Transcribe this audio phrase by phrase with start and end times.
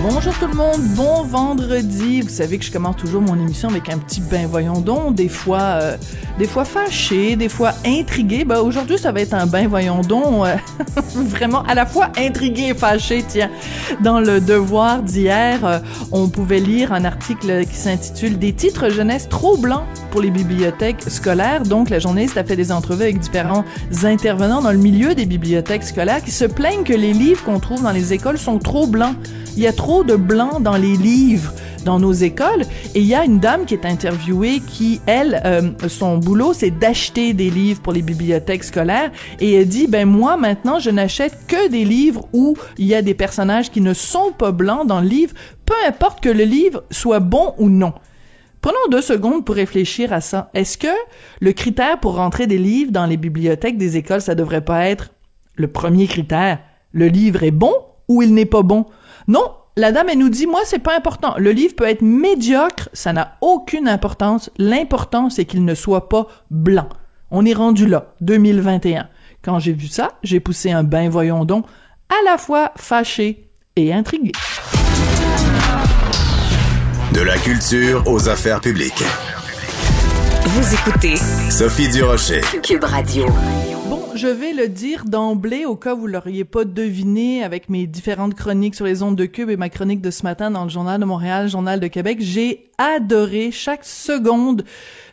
[0.00, 2.20] Bonjour tout le monde, bon vendredi.
[2.20, 5.28] Vous savez que je commence toujours mon émission avec un petit ben voyons donc, des
[5.28, 5.96] fois, euh,
[6.38, 8.44] des fois fâché, des fois intrigué.
[8.44, 10.54] Ben aujourd'hui, ça va être un ben voyons donc, euh,
[11.16, 13.24] vraiment à la fois intrigué et fâché.
[13.26, 13.50] Tiens,
[14.00, 15.80] dans le Devoir d'hier, euh,
[16.12, 21.02] on pouvait lire un article qui s'intitule Des titres jeunesse trop blancs pour les bibliothèques
[21.08, 21.64] scolaires.
[21.64, 23.64] Donc, la journaliste a fait des entrevues avec différents
[24.04, 27.82] intervenants dans le milieu des bibliothèques scolaires qui se plaignent que les livres qu'on trouve
[27.82, 29.16] dans les écoles sont trop blancs.
[29.58, 32.62] Il y a trop de blanc dans les livres dans nos écoles
[32.94, 36.70] et il y a une dame qui est interviewée qui elle euh, son boulot c'est
[36.70, 41.38] d'acheter des livres pour les bibliothèques scolaires et elle dit ben moi maintenant je n'achète
[41.46, 45.00] que des livres où il y a des personnages qui ne sont pas blancs dans
[45.00, 47.94] le livre peu importe que le livre soit bon ou non
[48.60, 50.50] Prenons deux secondes pour réfléchir à ça.
[50.52, 50.88] Est-ce que
[51.40, 55.10] le critère pour rentrer des livres dans les bibliothèques des écoles, ça devrait pas être
[55.54, 56.58] le premier critère,
[56.90, 57.72] le livre est bon
[58.08, 58.86] ou il n'est pas bon?
[59.28, 59.44] Non,
[59.78, 61.34] la dame, elle nous dit, moi, c'est pas important.
[61.38, 64.50] Le livre peut être médiocre, ça n'a aucune importance.
[64.58, 66.88] L'important, c'est qu'il ne soit pas blanc.
[67.30, 69.08] On est rendu là, 2021.
[69.42, 71.64] Quand j'ai vu ça, j'ai poussé un bain voyons donc,
[72.08, 74.32] à la fois fâché et intrigué.
[77.12, 79.04] De la culture aux affaires publiques.
[80.44, 81.16] Vous écoutez
[81.50, 82.40] Sophie Durocher.
[82.62, 83.26] Cube Radio.
[84.18, 88.34] Je vais le dire d'emblée au cas où vous l'auriez pas deviné avec mes différentes
[88.34, 91.00] chroniques sur les ondes de Cube et ma chronique de ce matin dans le Journal
[91.00, 92.18] de Montréal, Journal de Québec.
[92.20, 94.64] J'ai adoré chaque seconde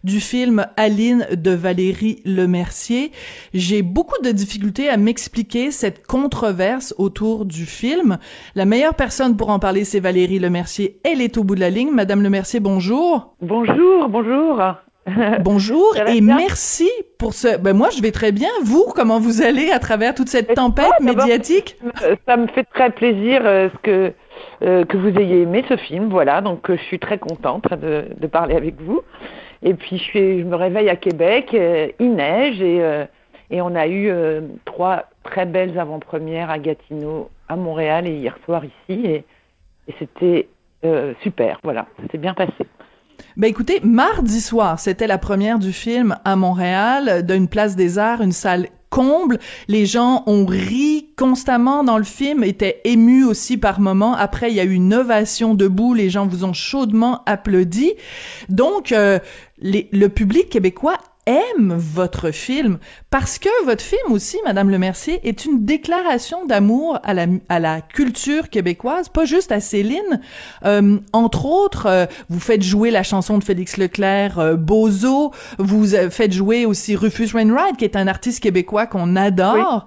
[0.03, 3.11] du film Aline de Valérie Lemercier.
[3.53, 8.17] J'ai beaucoup de difficultés à m'expliquer cette controverse autour du film.
[8.56, 11.00] La meilleure personne pour en parler, c'est Valérie Lemercier.
[11.03, 11.92] Elle est au bout de la ligne.
[11.92, 13.36] Madame Lemercier, bonjour.
[13.39, 14.60] Bonjour, bonjour.
[15.43, 16.36] Bonjour et bien?
[16.38, 16.89] merci
[17.20, 17.58] pour ce.
[17.58, 18.49] Ben moi, je vais très bien.
[18.64, 21.77] Vous, comment vous allez à travers toute cette Et tempête médiatique?
[22.02, 24.14] Euh, Ça me fait très plaisir euh, ce que,
[24.64, 26.10] euh, que vous ayez aimé ce film.
[26.10, 29.02] Voilà, donc euh, je suis très contente de, de parler avec vous.
[29.61, 31.55] Et puis je, suis, je me réveille à Québec,
[31.99, 32.82] il neige et,
[33.49, 34.11] et on a eu
[34.66, 39.05] trois très belles avant-premières à Gatineau, à Montréal et hier soir ici.
[39.08, 39.23] Et,
[39.87, 40.49] et c'était
[41.23, 42.52] super, voilà, ça s'est bien passé.
[43.37, 48.21] Ben écoutez, mardi soir, c'était la première du film à Montréal, d'une place des arts,
[48.21, 49.39] une salle comble.
[49.67, 54.15] Les gens ont ri constamment dans le film, étaient émus aussi par moments.
[54.15, 57.93] Après, il y a eu une ovation debout, les gens vous ont chaudement applaudi.
[58.47, 59.19] Donc, euh,
[59.61, 62.77] le public québécois aime votre film
[63.09, 67.59] parce que votre film aussi, Madame Le Mercier, est une déclaration d'amour à la, à
[67.59, 70.21] la culture québécoise, pas juste à Céline.
[70.65, 75.31] Euh, entre autres, euh, vous faites jouer la chanson de Félix Leclerc, euh, Bozo.
[75.58, 79.86] Vous euh, faites jouer aussi Rufus Wainwright, qui est un artiste québécois qu'on adore.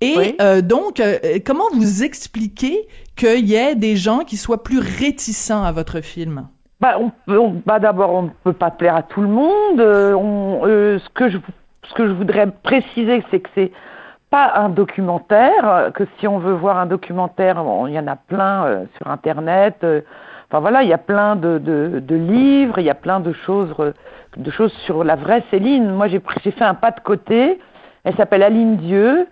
[0.00, 0.34] Et Oui.
[0.42, 2.86] euh, donc, euh, comment vous expliquez
[3.16, 6.48] qu'il y ait des gens qui soient plus réticents à votre film?
[7.66, 9.80] Bah, d'abord, on ne peut pas plaire à tout le monde.
[9.80, 10.16] Euh,
[10.64, 11.38] euh, ce, que je,
[11.84, 13.72] ce que je voudrais préciser, c'est que c'est
[14.30, 15.90] pas un documentaire.
[15.94, 19.84] Que si on veut voir un documentaire, il y en a plein euh, sur Internet.
[20.48, 23.74] enfin voilà, il y a plein de, de, livres, il y a plein de choses,
[24.36, 25.90] de choses sur la vraie Céline.
[25.90, 26.20] Moi, j'ai
[26.50, 27.60] fait un pas de côté.
[28.04, 29.28] Elle s'appelle Aline Dieu.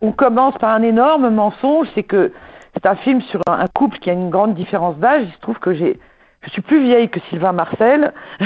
[0.00, 2.32] On commence par un énorme mensonge, c'est que
[2.74, 5.22] c'est un film sur un couple qui a une grande différence d'âge.
[5.26, 5.98] Il se trouve que j'ai,
[6.44, 8.12] je suis plus vieille que Sylvain Marcel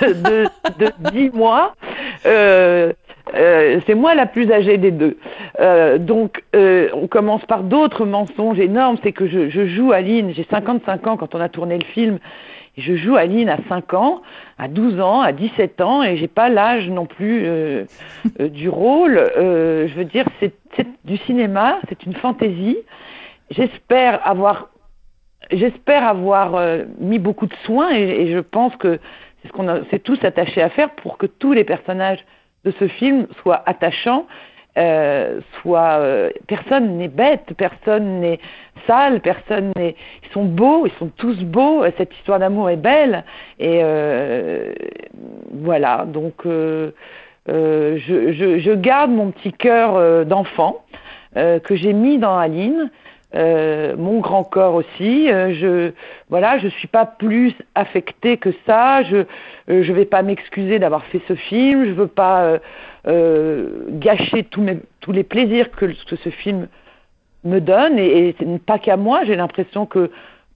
[0.00, 0.44] de,
[0.78, 1.74] de 10 mois.
[2.26, 2.92] Euh,
[3.34, 5.18] euh, c'est moi la plus âgée des deux.
[5.60, 8.96] Euh, donc, euh, on commence par d'autres mensonges énormes.
[9.02, 10.32] C'est que je, je joue Aline.
[10.34, 12.18] J'ai 55 ans quand on a tourné le film.
[12.78, 14.22] Je joue Aline à 5 ans,
[14.56, 17.84] à 12 ans, à 17 ans, et j'ai pas l'âge non plus euh,
[18.40, 19.18] euh, du rôle.
[19.18, 20.54] Euh, je veux dire, c'est
[21.04, 22.78] du cinéma, c'est une fantaisie.
[23.50, 24.68] J'espère avoir,
[25.50, 28.98] j'espère avoir euh, mis beaucoup de soins, et, et je pense que
[29.42, 32.24] c'est ce qu'on s'est tous attachés à faire pour que tous les personnages
[32.64, 34.26] de ce film soient attachants.
[34.76, 38.38] Euh, soient, euh, personne n'est bête, personne n'est
[38.86, 39.96] sale, personne n'est.
[40.22, 41.84] Ils sont beaux, ils sont tous beaux.
[41.96, 43.24] Cette histoire d'amour est belle
[43.58, 44.72] et euh,
[45.52, 46.04] voilà.
[46.06, 46.92] Donc euh,
[47.48, 50.84] euh, je, je, je garde mon petit cœur euh, d'enfant
[51.34, 52.90] que j'ai mis dans Aline
[53.34, 55.30] euh, mon grand corps aussi.
[55.30, 55.92] Euh, je
[56.30, 59.02] voilà, je suis pas plus affectée que ça.
[59.02, 59.16] Je
[59.70, 61.84] euh, je vais pas m'excuser d'avoir fait ce film.
[61.84, 62.58] Je veux pas euh,
[63.06, 66.68] euh, gâcher tous mes tous les plaisirs que, ce film
[67.44, 67.98] me donne.
[67.98, 69.24] Et, et pas qu'à moi.
[69.24, 70.10] J'ai l'impression que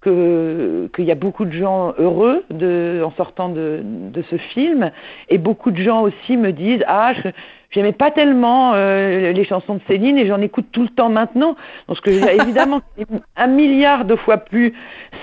[0.04, 4.90] qu'il y a beaucoup de gens heureux en sortant de, de ce film
[5.28, 7.28] et beaucoup de gens aussi me disent ah je
[7.72, 11.56] j'aimais pas tellement euh, les chansons de Céline et j'en écoute tout le temps maintenant.
[11.88, 12.80] Donc que évidemment
[13.36, 14.74] un milliard de fois plus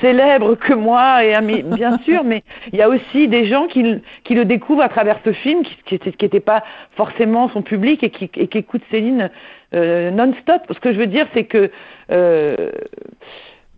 [0.02, 2.44] célèbre que moi et bien sûr mais
[2.74, 5.78] il y a aussi des gens qui, qui le découvrent à travers ce film qui
[5.86, 6.64] qui était, qui pas
[6.96, 9.30] forcément son public et qui, et qui écoutent Céline
[9.74, 10.62] euh, non-stop.
[10.70, 11.72] Ce que je veux dire c'est que
[12.12, 12.72] euh,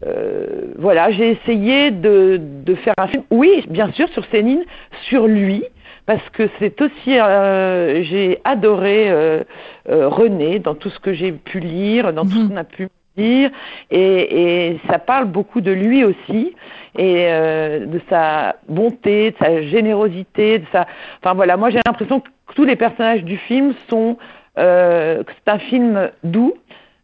[0.06, 4.64] euh, voilà, j'ai essayé de, de, faire un film, oui, bien sûr, sur Céline,
[5.04, 5.64] sur lui,
[6.06, 9.42] parce que c'est aussi, euh, j'ai adoré euh,
[9.90, 12.50] euh, René dans tout ce que j'ai pu lire, dans tout ce mhm.
[12.50, 12.88] qu'on a pu
[13.18, 13.52] dire,
[13.92, 16.56] et, et, ça parle beaucoup de lui aussi,
[16.98, 20.88] et de sa bonté, de sa générosité, de sa,
[21.22, 24.18] enfin voilà, moi j'ai l'impression que tous les personnages du film sont,
[24.56, 26.54] c'est un film doux,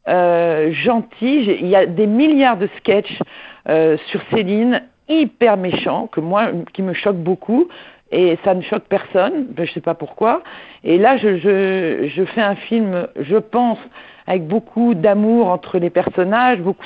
[0.07, 1.57] gentil.
[1.59, 3.19] Il y a des milliards de sketchs
[3.65, 7.67] sur Céline hyper méchants que moi qui me choquent beaucoup
[8.11, 10.41] et ça ne choque personne, je ne sais pas pourquoi.
[10.83, 13.79] Et là, je fais un film, je pense,
[14.27, 16.59] avec beaucoup d'amour entre les personnages.
[16.59, 16.85] Beaucoup,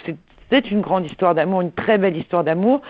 [0.49, 2.81] c'est une grande histoire d'amour, une très belle histoire d'amour.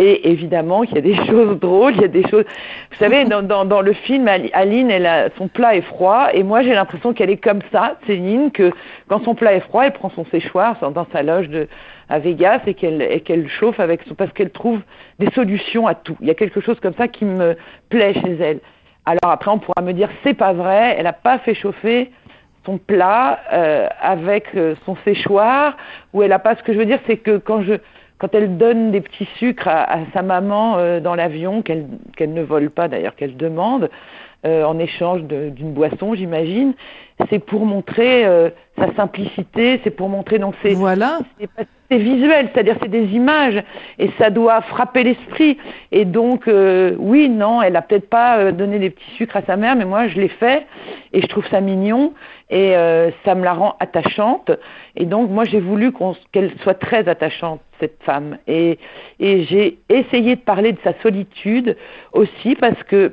[0.00, 2.44] Et évidemment, il y a des choses drôles, il y a des choses.
[2.90, 4.92] Vous savez, dans, dans, le film, Aline,
[5.36, 8.70] son plat est froid, et moi j'ai l'impression qu'elle est comme ça, Céline, que
[9.08, 11.66] quand son plat est froid, elle prend son séchoir dans sa loge de,
[12.08, 14.80] à Vegas et qu'elle qu'elle chauffe avec son, parce qu'elle trouve
[15.18, 16.16] des solutions à tout.
[16.20, 17.56] Il y a quelque chose comme ça qui me
[17.88, 18.60] plaît chez elle.
[19.04, 22.12] Alors après, on pourra me dire c'est pas vrai, elle n'a pas fait chauffer
[22.64, 25.76] son plat euh, avec euh, son séchoir,
[26.12, 26.54] ou elle a pas.
[26.54, 27.74] Ce que je veux dire, c'est que quand je
[28.18, 31.86] quand elle donne des petits sucres à, sa maman euh, dans l'avion, qu'elle
[32.16, 33.90] qu'elle ne vole pas d'ailleurs, qu'elle demande,
[34.46, 36.74] euh, en échange d'une boisson, j'imagine,
[37.30, 41.18] c'est pour montrer euh, sa simplicité, c'est pour montrer donc c'est voilà.
[41.90, 43.62] c'est visuel, c'est-à-dire c'est des images
[43.98, 45.58] et ça doit frapper l'esprit.
[45.90, 49.42] Et donc euh, oui, non, elle a peut-être pas euh, donné des petits sucres à
[49.42, 50.66] sa mère, mais moi je l'ai fait
[51.12, 52.12] et je trouve ça mignon
[52.50, 54.50] et euh, ça me la rend attachante.
[54.96, 55.92] Et donc moi j'ai voulu
[56.32, 58.78] qu'elle soit très attachante cette femme et
[59.18, 61.76] et j'ai essayé de parler de sa solitude
[62.12, 63.12] aussi parce que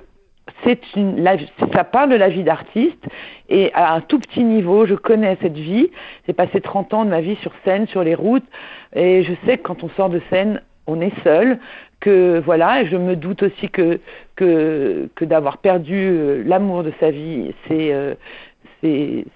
[0.64, 1.38] c'est une, la,
[1.74, 3.04] ça parle de la vie d'artiste.
[3.50, 5.90] Et à un tout petit niveau, je connais cette vie.
[6.28, 8.46] J'ai passé 30 ans de ma vie sur scène, sur les routes.
[8.94, 11.60] Et je sais que quand on sort de scène, on est seul,
[12.00, 14.00] que voilà, et je me doute aussi que
[14.36, 18.16] que, que d'avoir perdu euh, l'amour de sa vie, c'est euh,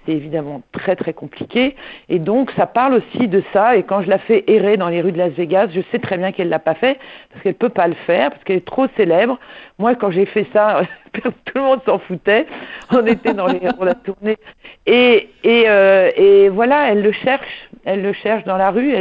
[0.06, 1.76] c'est évidemment très très compliqué.
[2.08, 3.76] Et donc ça parle aussi de ça.
[3.76, 6.18] Et quand je la fais errer dans les rues de Las Vegas, je sais très
[6.18, 6.98] bien qu'elle l'a pas fait
[7.30, 9.38] parce qu'elle peut pas le faire parce qu'elle est trop célèbre.
[9.78, 10.82] Moi, quand j'ai fait ça,
[11.12, 12.46] tout le monde s'en foutait.
[12.90, 14.36] On était dans les on a tourné.
[14.86, 17.68] Et et euh, et voilà, elle le cherche.
[17.84, 18.92] Elle le cherche dans la rue.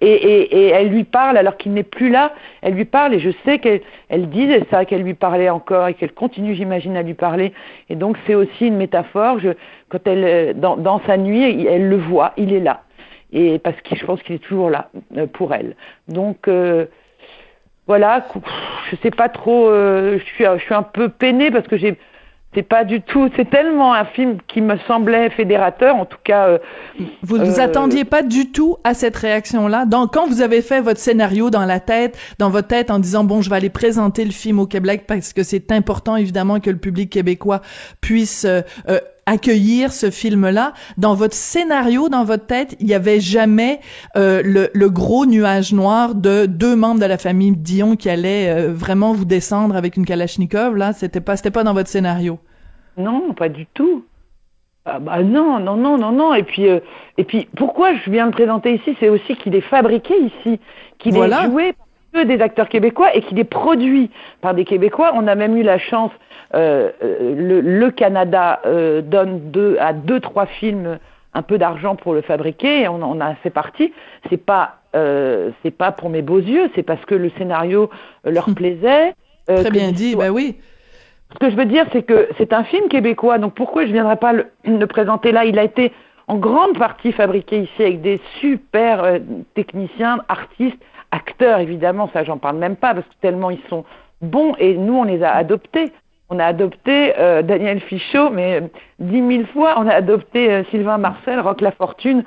[0.00, 2.32] Et, elle lui parle alors qu'il n'est plus là.
[2.62, 5.94] Elle lui parle et je sais qu'elle elle disait ça, qu'elle lui parlait encore et
[5.94, 7.52] qu'elle continue, j'imagine, à lui parler.
[7.88, 9.38] Et donc c'est aussi une métaphore.
[9.88, 12.82] Quand elle, euh, dans, dans sa nuit, elle le voit, il est là.
[13.32, 15.76] Et parce que je pense qu'il est toujours là euh, pour elle.
[16.08, 16.86] Donc euh,
[17.86, 18.26] voilà,
[18.90, 21.96] je sais pas trop, euh, je suis, je suis un peu peinée parce que j'ai,
[22.54, 26.48] c'est pas du tout, c'est tellement un film qui me semblait fédérateur, en tout cas.
[26.48, 26.58] Euh,
[27.22, 29.84] vous ne vous euh, attendiez pas du tout à cette réaction-là.
[29.84, 33.24] Donc, quand vous avez fait votre scénario dans la tête, dans votre tête, en disant
[33.24, 36.70] bon, je vais aller présenter le film au Québec parce que c'est important évidemment que
[36.70, 37.60] le public québécois
[38.00, 38.62] puisse euh,
[39.28, 40.72] accueillir ce film-là.
[40.96, 43.80] Dans votre scénario, dans votre tête, il y avait jamais
[44.16, 48.48] euh, le, le, gros nuage noir de deux membres de la famille Dion qui allaient
[48.48, 50.76] euh, vraiment vous descendre avec une Kalachnikov.
[50.76, 52.38] Là, c'était pas, c'était pas dans votre scénario.
[52.96, 54.04] Non, pas du tout.
[54.86, 56.34] Ah bah non, non, non, non, non.
[56.34, 56.80] Et puis, euh,
[57.18, 60.58] et puis, pourquoi je viens le présenter ici, c'est aussi qu'il est fabriqué ici,
[60.98, 61.42] qu'il voilà.
[61.42, 64.10] est joué par des acteurs québécois et qu'il est produit
[64.40, 65.12] par des Québécois.
[65.14, 66.10] On a même eu la chance
[66.54, 70.98] euh, le, le, Canada euh, donne deux, à deux, trois films
[71.34, 73.92] un peu d'argent pour le fabriquer et on en a fait partie.
[74.30, 77.90] C'est pas euh, c'est pas pour mes beaux yeux, c'est parce que le scénario
[78.24, 79.12] leur plaisait.
[79.50, 80.56] Euh, Très bien dit, bah oui.
[81.34, 84.16] Ce que je veux dire, c'est que c'est un film québécois, donc pourquoi je viendrais
[84.16, 85.44] pas le, le, présenter là?
[85.44, 85.92] Il a été
[86.26, 89.18] en grande partie fabriqué ici avec des super euh,
[89.54, 90.78] techniciens, artistes,
[91.10, 93.84] acteurs évidemment, ça j'en parle même pas parce que tellement ils sont
[94.20, 95.92] bons et nous on les a adoptés
[96.30, 98.62] on a adopté euh, Daniel Fichot, mais
[98.98, 102.22] dix mille fois, on a adopté euh, Sylvain Marcel, Rock La Fortune.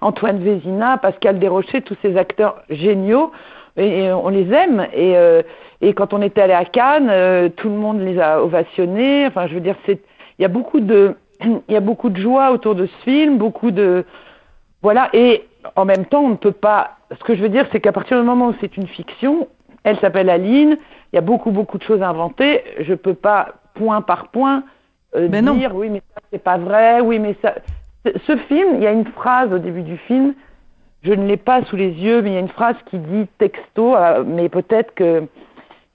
[0.00, 3.32] Antoine Vézina, Pascal Desrochers, tous ces acteurs géniaux,
[3.76, 4.86] et, et on les aime.
[4.92, 5.42] Et, euh,
[5.80, 9.26] et quand on était allé à Cannes, euh, tout le monde les a ovationnés.
[9.26, 10.00] Enfin, je veux dire, c'est,
[10.38, 13.38] il y a beaucoup de, il y a beaucoup de joie autour de ce film,
[13.38, 14.04] beaucoup de,
[14.82, 15.10] voilà.
[15.12, 16.96] Et en même temps, on ne peut pas.
[17.16, 19.48] Ce que je veux dire, c'est qu'à partir du moment où c'est une fiction,
[19.84, 20.76] elle s'appelle Aline.
[21.12, 22.62] Il y a beaucoup, beaucoup de choses inventées.
[22.80, 24.64] Je peux pas point par point
[25.16, 25.54] euh, Mais non.
[25.54, 27.00] dire oui, mais ça c'est pas vrai.
[27.00, 27.54] Oui, mais ça.
[28.26, 30.34] Ce film, il y a une phrase au début du film.
[31.02, 33.26] Je ne l'ai pas sous les yeux, mais il y a une phrase qui dit
[33.38, 33.96] texto.
[33.96, 35.24] euh, mais peut-être que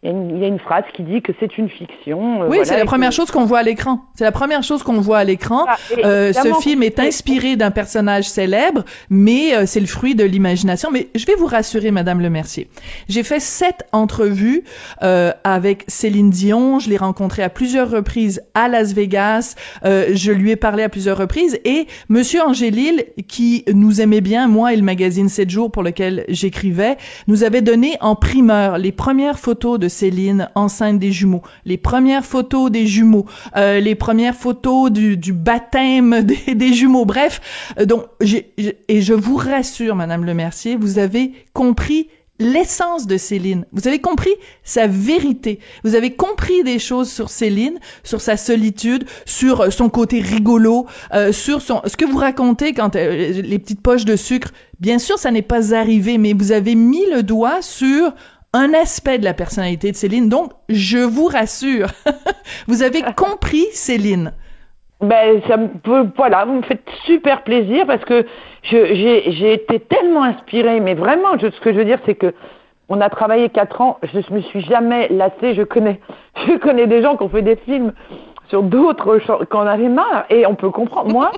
[0.03, 2.41] il y, a une, il y a une phrase qui dit que c'est une fiction.
[2.41, 4.01] euh, Oui, voilà, c'est la première que- chose qu'on voit à l'écran.
[4.15, 5.65] C'est la première chose qu'on voit à l'écran.
[5.67, 10.23] Ah, Euh, ce film est inspiré d'un personnage célèbre, mais euh, c'est le fruit de
[10.25, 10.89] l'imagination.
[10.91, 12.67] Mais je vais vous rassurer, Madame Le Mercier.
[13.07, 14.63] J'ai fait sept entrevues
[15.03, 16.79] euh, avec Céline Dion.
[16.79, 19.55] Je l'ai rencontrée à plusieurs reprises à Las Vegas.
[19.85, 21.59] Euh, je lui ai parlé à plusieurs reprises.
[21.63, 26.25] Et Monsieur Angélil, qui nous aimait bien, moi et le magazine 7 jours pour lequel
[26.27, 31.77] j'écrivais, nous avait donné en primeur les premières photos de Céline enceinte des jumeaux, les
[31.77, 37.05] premières photos des jumeaux, euh, les premières photos du, du baptême des, des jumeaux.
[37.05, 37.39] Bref,
[37.79, 42.07] euh, donc et je vous rassure, Madame Le Mercier, vous avez compris
[42.39, 43.65] l'essence de Céline.
[43.71, 44.33] Vous avez compris
[44.63, 45.59] sa vérité.
[45.83, 50.87] Vous avez compris des choses sur Céline, sur sa solitude, sur euh, son côté rigolo,
[51.13, 54.49] euh, sur son ce que vous racontez quand euh, les petites poches de sucre.
[54.79, 58.13] Bien sûr, ça n'est pas arrivé, mais vous avez mis le doigt sur
[58.53, 60.29] un aspect de la personnalité de Céline.
[60.29, 61.87] Donc, je vous rassure,
[62.67, 64.33] vous avez compris Céline.
[65.01, 68.25] Ben, ça me peut, voilà, vous me faites super plaisir parce que
[68.63, 72.33] j'ai, été tellement inspirée, mais vraiment, je- ce que je veux dire, c'est que
[72.89, 75.99] on a travaillé quatre ans, je me suis jamais lassée, je connais,
[76.47, 77.91] je connais des gens qui ont fait des films
[78.49, 79.19] sur d'autres
[79.49, 81.11] qu'on avait marre, et on peut comprendre.
[81.11, 81.31] Moi,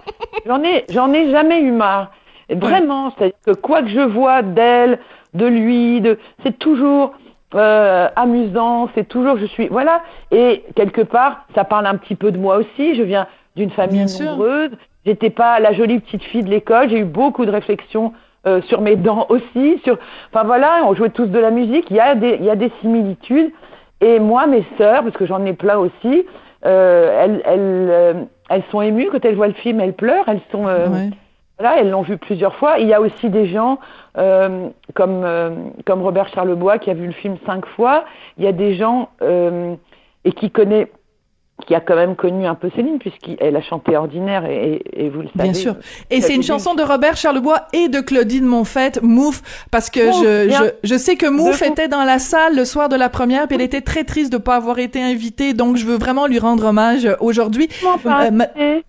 [0.46, 2.12] j'en ai, j'en ai jamais eu marre.
[2.50, 5.00] Et Vraiment, c'est-à-dire que quoi que je vois d'elle,
[5.36, 7.14] de lui, de, c'est toujours,
[7.54, 10.02] euh, amusant, c'est toujours, je suis, voilà.
[10.32, 12.96] Et quelque part, ça parle un petit peu de moi aussi.
[12.96, 14.72] Je viens d'une famille Bien nombreuse.
[15.06, 16.90] J'étais pas la jolie petite fille de l'école.
[16.90, 18.14] J'ai eu beaucoup de réflexions
[18.48, 19.80] euh, sur mes dents aussi.
[19.84, 19.98] Sur,
[20.34, 21.86] enfin voilà, on jouait tous de la musique.
[21.92, 23.52] Il y a des, il y a des similitudes.
[24.02, 26.26] Et moi, mes sœurs, parce que j'en ai plein aussi,
[26.66, 29.80] euh, elles, elles, elles sont émues quand elles voient le film.
[29.80, 30.28] Elles pleurent.
[30.28, 31.10] Elles sont, euh, Ouais.
[31.60, 32.80] Voilà, elles l'ont vu plusieurs fois.
[32.80, 33.80] Il y a aussi des gens
[34.18, 35.50] euh, comme euh,
[35.86, 38.06] comme Robert Charlebois qui a vu le film cinq fois.
[38.38, 39.76] Il y a des gens euh,
[40.26, 40.92] et qui connaît
[41.66, 45.10] qui a quand même connu un peu Céline puisqu'elle a chanté Ordinaire et, et, et
[45.10, 45.52] vous le savez.
[45.52, 45.76] Bien sûr.
[46.10, 50.06] Et Vous c'est une chanson de Robert Charlebois et de Claudine Monfette, Mouf, parce que
[50.06, 50.64] Mouf, je, bien.
[50.84, 53.48] je, je sais que Mouf De- était dans la salle le soir de la première,
[53.48, 56.40] puis elle était très triste de pas avoir été invitée, donc je veux vraiment lui
[56.40, 57.70] rendre hommage aujourd'hui.
[58.06, 58.82] Euh,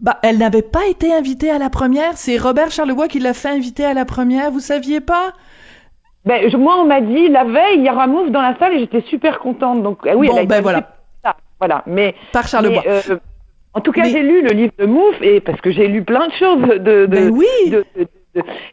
[0.00, 3.48] Bah, elle n'avait pas été invitée à la première, c'est Robert Charlebois qui l'a fait
[3.48, 5.32] inviter à la première, vous saviez pas?
[6.24, 8.74] ben, je- moi, on m'a dit la veille, il y aura Mouf dans la salle
[8.74, 9.82] et j'étais super contente.
[9.82, 10.88] Donc, eh oui, Bon, elle a été ben invitée voilà.
[11.24, 11.36] ça.
[11.60, 11.82] Voilà.
[11.86, 12.82] Mais, Par Charlebois.
[12.84, 13.16] mais, euh,
[13.74, 16.02] en tout cas, Mais- j'ai lu le livre de Mouf et parce que j'ai lu
[16.02, 16.78] plein de choses de.
[16.78, 17.46] de Ben oui.
[17.66, 18.08] de- de- de-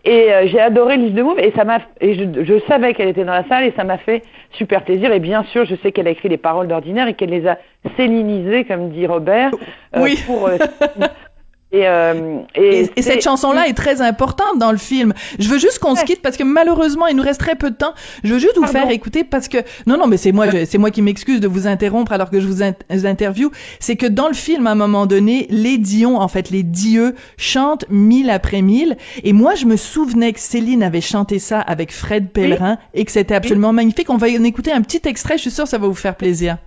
[0.06, 3.08] et euh, j'ai adoré livre de Mouf et ça m'a et je, je savais qu'elle
[3.10, 5.92] était dans la salle et ça m'a fait super plaisir et bien sûr je sais
[5.92, 7.58] qu'elle a écrit les paroles d'ordinaire et qu'elle les a
[7.98, 9.52] célinisées comme dit Robert
[9.96, 10.18] euh, Oui.
[10.26, 10.58] pour euh,
[11.74, 15.14] et, euh, Et, et cette chanson-là est très importante dans le film.
[15.40, 17.76] Je veux juste qu'on se quitte parce que malheureusement il nous reste très peu de
[17.76, 17.94] temps.
[18.24, 18.80] Je veux juste vous Pardon.
[18.80, 21.66] faire écouter parce que non non mais c'est moi c'est moi qui m'excuse de vous
[21.68, 23.50] interrompre alors que je vous in- interview.
[23.80, 27.16] C'est que dans le film à un moment donné les Dion en fait les dieux
[27.38, 31.92] chantent mille après mille et moi je me souvenais que Céline avait chanté ça avec
[31.92, 34.10] Fred Pellerin et que c'était absolument magnifique.
[34.12, 35.38] On va en écouter un petit extrait.
[35.38, 36.58] Je suis sûre que ça va vous faire plaisir.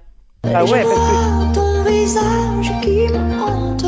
[0.52, 3.84] ah ouais parce que ton visage qui me hante.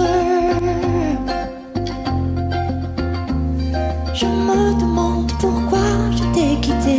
[4.48, 5.86] Me demande pourquoi
[6.16, 6.98] je t'ai quitté.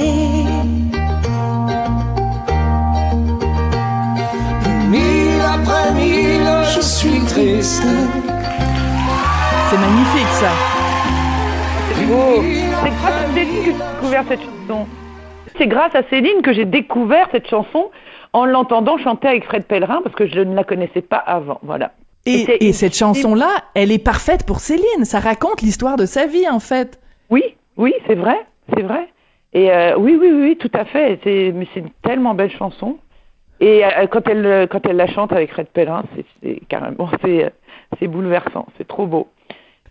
[4.90, 7.84] Mille après mille, je suis triste.
[9.70, 10.52] C'est magnifique ça.
[11.96, 12.44] c'est beau
[12.82, 14.88] c'est grâce à Céline que j'ai découvert cette chanson
[15.58, 17.92] c'est grâce à Céline que j'ai découvert cette chanson
[18.34, 21.92] en l'entendant chanter avec Fred Pellerin parce que je ne la connaissais pas avant voilà
[22.26, 25.04] et cette chanson-là, elle est parfaite pour Céline.
[25.04, 27.00] Ça raconte l'histoire de sa vie, en fait.
[27.30, 29.10] Oui, oui, c'est vrai, c'est vrai.
[29.54, 31.20] Et euh, oui, oui, oui, tout à fait.
[31.24, 32.98] C'est, mais c'est une tellement belle chanson.
[33.60, 37.10] Et euh, quand elle, euh, quand elle la chante avec Fred Pellerin, c'est, c'est carrément,
[37.24, 37.50] c'est, euh,
[38.00, 38.68] c'est bouleversant.
[38.78, 39.28] C'est trop beau.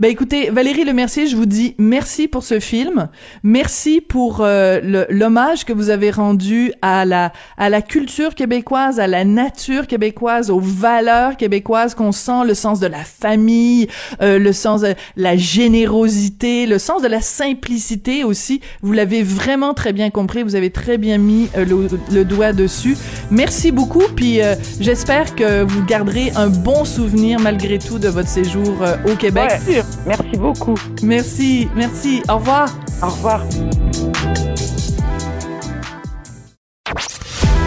[0.00, 3.08] Ben écoutez, Valérie Lemercier, je vous dis merci pour ce film.
[3.42, 9.08] Merci pour euh, l'hommage que vous avez rendu à la à la culture québécoise, à
[9.08, 13.88] la nature québécoise, aux valeurs québécoises qu'on sent, le sens de la famille,
[14.22, 18.60] euh, le sens de la générosité, le sens de la simplicité aussi.
[18.82, 20.44] Vous l'avez vraiment très bien compris.
[20.44, 22.96] Vous avez très bien mis euh, le, le doigt dessus.
[23.32, 24.04] Merci beaucoup.
[24.14, 28.94] Puis euh, j'espère que vous garderez un bon souvenir malgré tout de votre séjour euh,
[29.12, 29.50] au Québec.
[29.66, 30.74] Ouais, merci beaucoup.
[31.02, 32.22] Merci, merci.
[32.28, 32.68] Au revoir.
[33.02, 33.42] Au revoir.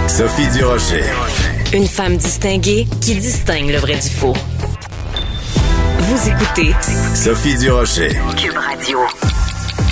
[0.08, 1.04] Sophie Durocher.
[1.74, 4.36] Une femme distinguée qui distingue le vrai du faux.
[6.00, 6.76] Vous écoutez
[7.16, 8.10] Sophie Durocher.
[8.38, 9.00] Cube Radio.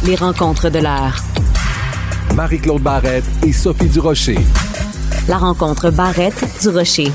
[0.05, 1.23] Les rencontres de l'heure.
[2.35, 4.37] Marie-Claude Barrette et Sophie Durocher.
[5.27, 7.11] La rencontre Barrette du Rocher.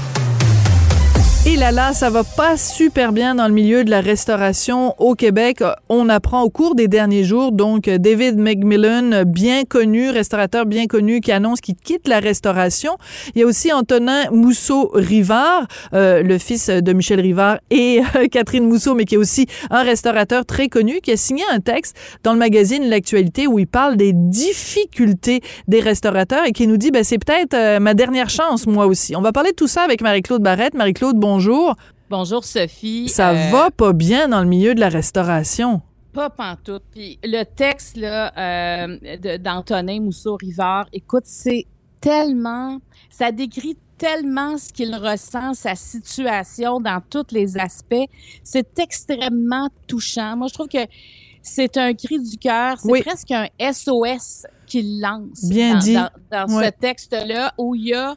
[1.47, 5.15] Et là là, ça va pas super bien dans le milieu de la restauration au
[5.15, 5.63] Québec.
[5.91, 11.21] On apprend au cours des derniers jours, donc David McMillan, bien connu, restaurateur bien connu,
[11.21, 12.97] qui annonce qu'il quitte la restauration.
[13.35, 18.67] Il y a aussi Antonin Mousseau-Rivard, euh, le fils de Michel Rivard et euh, Catherine
[18.67, 22.33] Mousseau, mais qui est aussi un restaurateur très connu, qui a signé un texte dans
[22.33, 27.05] le magazine L'actualité où il parle des difficultés des restaurateurs et qui nous dit, ben,
[27.05, 29.15] c'est peut-être euh, ma dernière chance, moi aussi.
[29.15, 30.73] On va parler de tout ça avec Marie-Claude Barrette.
[30.73, 31.75] Marie-Claude, bonjour.
[32.11, 33.09] Bonjour Sophie.
[33.09, 35.83] Ça Euh, va pas bien dans le milieu de la restauration.
[36.13, 36.85] Pas pantoute.
[36.93, 41.67] Puis le texte là, euh, d'Antonin Mousseau-Rivard, écoute, c'est
[42.01, 42.79] tellement...
[43.11, 48.07] Ça décrit tellement ce qu'il ressent, sa situation dans tous les aspects.
[48.45, 50.37] C'est extrêmement touchant.
[50.37, 50.87] Moi, je trouve que
[51.43, 52.77] c'est un cri du cœur.
[52.79, 53.03] C'est Oui.
[53.03, 55.95] presque un SOS qu'il lance Bien dans, dit.
[56.31, 58.15] dans- ce texte-là où il y a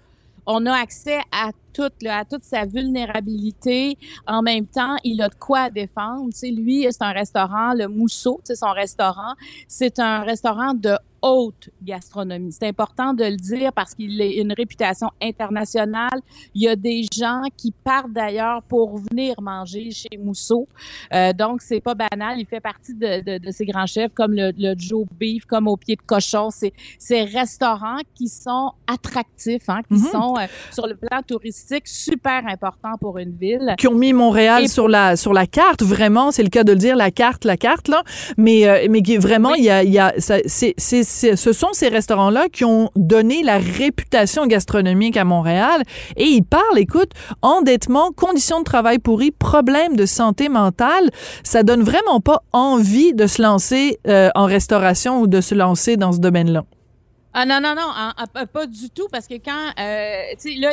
[0.50, 1.50] on a accès à
[1.84, 3.98] à toute sa vulnérabilité.
[4.25, 6.29] En même temps, il a de quoi défendre.
[6.43, 9.34] Lui, c'est un restaurant, le Mousseau, c'est son restaurant.
[9.67, 12.51] C'est un restaurant de haute gastronomie.
[12.51, 16.19] C'est important de le dire parce qu'il a une réputation internationale.
[16.55, 20.67] Il y a des gens qui partent d'ailleurs pour venir manger chez Mousseau.
[21.13, 22.39] Euh, donc, c'est pas banal.
[22.39, 25.67] Il fait partie de, de, de ces grands chefs comme le, le Joe Beef, comme
[25.67, 26.50] au pied de cochon.
[26.51, 30.07] C'est ces restaurants qui sont attractifs, hein, qui Mhm.
[30.12, 33.75] sont euh, sur le plan touristique super importants pour une ville.
[33.77, 36.71] Qui ont mis Montréal Et- sur la sur la carte, vraiment, c'est le cas de
[36.74, 38.03] le dire, la carte, la carte là.
[38.38, 40.43] Mais euh, mais vraiment, il y a il y a c'est-
[41.08, 45.84] ce sont ces restaurants là qui ont donné la réputation gastronomique à Montréal.
[46.15, 51.10] Et ils parlent, écoute, endettement, conditions de travail pourries, problèmes de santé mentale.
[51.43, 55.98] Ça donne vraiment pas envie de se lancer euh, en restauration ou de se lancer
[55.98, 56.63] dans ce domaine-là.
[57.39, 60.71] Ah non, non, non, en- pas du tout, parce que quand, euh, tu sais, là,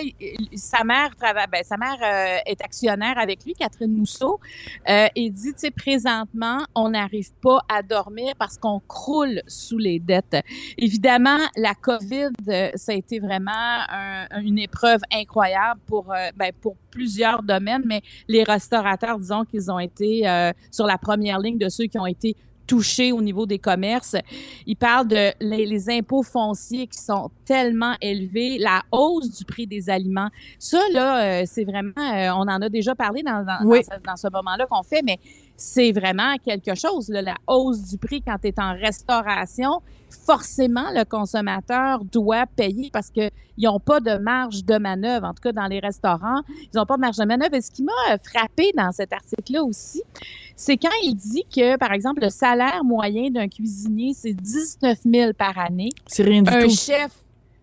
[0.56, 4.40] sa mère travaille, ben, sa mère euh, est actionnaire avec lui, Catherine Mousseau,
[4.88, 9.76] euh, et dit, tu sais, présentement, on n'arrive pas à dormir parce qu'on croule sous
[9.76, 10.38] les dettes.
[10.78, 13.50] Évidemment, la COVID, euh, ça a été vraiment
[13.90, 19.70] un- une épreuve incroyable pour, euh, ben, pour plusieurs domaines, mais les restaurateurs, disons qu'ils
[19.70, 20.22] ont été
[20.70, 24.16] sur la première ligne de ceux qui ont été touchés au niveau des commerces.
[24.66, 29.66] Il parle de les, les impôts fonciers qui sont tellement élevés, la hausse du prix
[29.66, 30.28] des aliments.
[30.58, 33.80] Ça, là, euh, c'est vraiment, euh, on en a déjà parlé dans, dans, Oui.
[33.88, 35.18] dans ce, dans ce moment-là qu'on fait, mais
[35.56, 39.82] c'est vraiment quelque chose, là, la hausse du prix quand tu es en restauration.
[40.26, 45.42] Forcément, le consommateur doit payer parce qu'ils n'ont pas de marge de manœuvre, en tout
[45.42, 46.42] cas dans les restaurants.
[46.72, 47.54] Ils n'ont pas de marge de manœuvre.
[47.54, 50.02] Et ce qui m'a frappé dans cet article-là aussi,
[50.56, 55.32] c'est quand il dit que, par exemple, le salaire moyen d'un cuisinier, c'est 19 000
[55.32, 55.90] par année.
[56.06, 56.70] C'est rien du Un tout.
[56.70, 57.10] chef,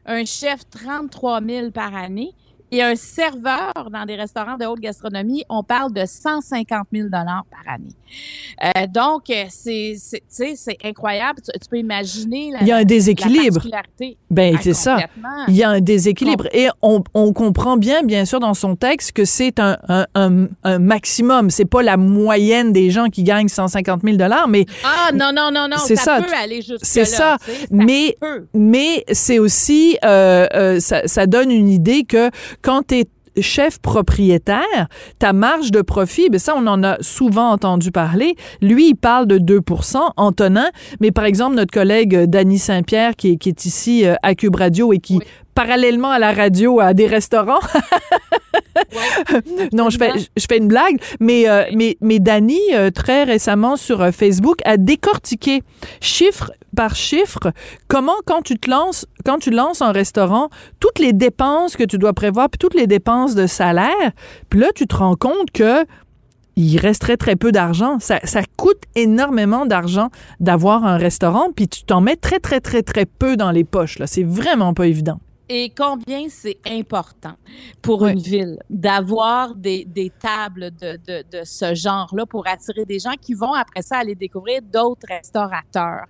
[0.05, 2.33] un chef, 33 000 par année.
[2.71, 7.25] Et un serveur dans des restaurants de haute gastronomie, on parle de 150 000 par
[7.67, 7.89] année.
[8.63, 11.39] Euh, donc, euh, c'est, c'est, tu sais, c'est incroyable.
[11.41, 13.61] Tu, tu peux imaginer la, Il y a un déséquilibre.
[14.29, 14.99] Ben, Ah, c'est ça.
[15.47, 16.47] Il y a un déséquilibre.
[16.53, 20.47] Et on, on comprend bien, bien sûr, dans son texte que c'est un, un, un,
[20.63, 21.49] un maximum.
[21.49, 25.67] C'est pas la moyenne des gens qui gagnent 150 000 mais, Ah, non, non, non,
[25.69, 25.77] non.
[25.77, 26.21] C'est ça, ça.
[26.21, 27.37] peut aller jusque C'est ça.
[27.69, 28.47] mais, peut.
[28.53, 32.29] mais c'est aussi, euh, euh, ça, ça donne une idée que
[32.61, 33.05] quand tu es
[33.41, 38.35] chef propriétaire, ta marge de profit, ben ça, on en a souvent entendu parler.
[38.61, 40.69] Lui, il parle de 2% Antonin,
[40.99, 44.35] mais par exemple, notre collègue euh, Dany Saint-Pierre, qui, est- qui est ici euh, à
[44.35, 45.23] Cube Radio et qui, Oui.
[45.55, 47.61] parallèlement à la radio, a des restaurants,
[49.73, 53.75] non, je fais, je fais une blague, mais, euh, mais, mais Dany, euh, très récemment
[53.75, 55.63] sur euh, Facebook, a décortiqué
[55.99, 57.51] chiffre par chiffre
[57.87, 61.97] comment, quand tu te lances, quand tu lances un restaurant, toutes les dépenses que tu
[61.97, 64.11] dois prévoir, puis toutes les dépenses de salaire,
[64.49, 65.85] puis là, tu te rends compte que
[66.57, 67.97] il resterait très peu d'argent.
[67.99, 72.83] Ça, ça coûte énormément d'argent d'avoir un restaurant, puis tu t'en mets très, très, très,
[72.83, 73.99] très peu dans les poches.
[73.99, 74.07] Là.
[74.07, 75.19] C'est vraiment pas évident.
[75.53, 77.33] Et combien c'est important
[77.81, 82.99] pour une ville d'avoir des, des, tables de, de, de ce genre-là pour attirer des
[82.99, 86.05] gens qui vont après ça aller découvrir d'autres restaurateurs.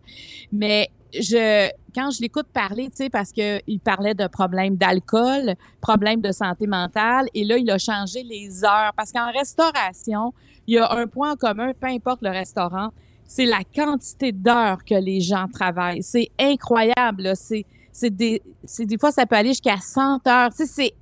[0.51, 6.21] Mais je, quand je l'écoute parler, tu sais, parce qu'il parlait de problèmes d'alcool, problèmes
[6.21, 8.91] de santé mentale, et là, il a changé les heures.
[8.95, 10.35] Parce qu'en restauration,
[10.67, 12.89] il y a un point en commun, peu importe le restaurant,
[13.25, 16.03] c'est la quantité d'heures que les gens travaillent.
[16.03, 18.41] C'est incroyable, c'est c'est des,
[18.79, 20.49] des fois, ça peut aller jusqu'à 100 heures.
[20.51, 20.93] Tu sais, c'est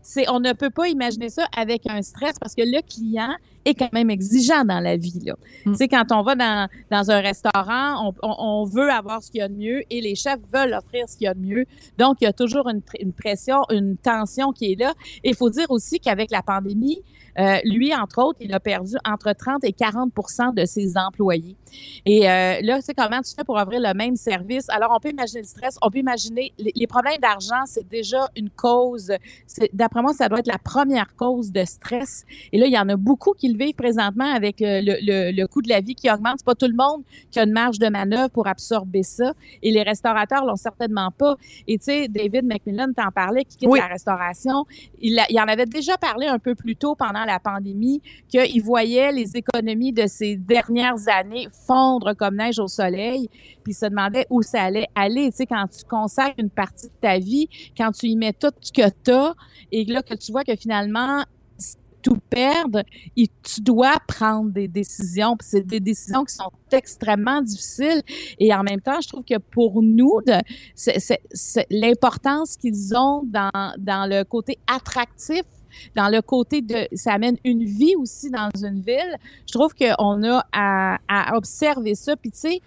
[0.00, 3.34] c'est on ne peut pas imaginer ça avec un stress parce que le client
[3.66, 5.20] est quand même exigeant dans la vie.
[5.24, 5.34] Là.
[5.66, 5.72] Mm.
[5.72, 9.40] Tu sais, quand on va dans, dans un restaurant, on, on, veut avoir ce qu'il
[9.40, 11.66] y a de mieux et les chefs veulent offrir ce qu'il y a de mieux.
[11.98, 14.94] Donc, il y a toujours une, une pression, une tension qui est là.
[15.24, 17.02] Et il faut dire aussi qu'avec la pandémie,
[17.38, 21.56] euh, lui, entre autres, il a perdu entre 30 et 40% de ses employés.
[22.04, 24.68] Et euh, là, tu sais, comment tu fais pour offrir le même service?
[24.70, 28.50] Alors, on peut imaginer le stress, on peut imaginer les, problèmes d'argent, c'est déjà une
[28.50, 29.12] cause.
[29.72, 32.24] D'après moi, ça doit être la première cause de stress.
[32.52, 35.46] Et là, il y en a beaucoup qui le vivent présentement avec euh, le, le,
[35.46, 36.36] coût de la vie qui augmente.
[36.38, 39.32] C'est pas tout le monde qui a une marge de manœuvre pour absorber ça.
[39.62, 41.36] Et les restaurateurs l'ont certainement pas.
[41.66, 44.64] Et tu sais, David McMillan t'en parlait, qui quitte la restauration.
[45.00, 49.12] Il, il en avait déjà parlé un peu plus tôt pendant la pandémie qu'il voyait
[49.12, 53.28] les économies de ces dernières années fondre comme neige au soleil,
[53.62, 55.30] puis se demandait où ça allait aller.
[55.30, 58.50] Tu sais, quand tu consacres une partie de ta vie, quand tu y mets tout
[58.60, 59.34] ce que tu as,
[59.70, 61.22] et là que tu vois que finalement,
[62.02, 62.82] tout perdre,
[63.16, 65.36] et tu dois prendre des décisions.
[65.40, 68.02] C'est des décisions qui sont extrêmement difficiles.
[68.38, 70.20] Et en même temps, je trouve que pour nous,
[71.70, 75.42] l'importance qu'ils ont dans, dans le côté attractif
[75.94, 79.16] dans le côté de, ça amène une vie aussi dans une ville.
[79.46, 82.16] Je trouve qu'on a à, à observer ça.
[82.16, 82.60] Puis tu sais,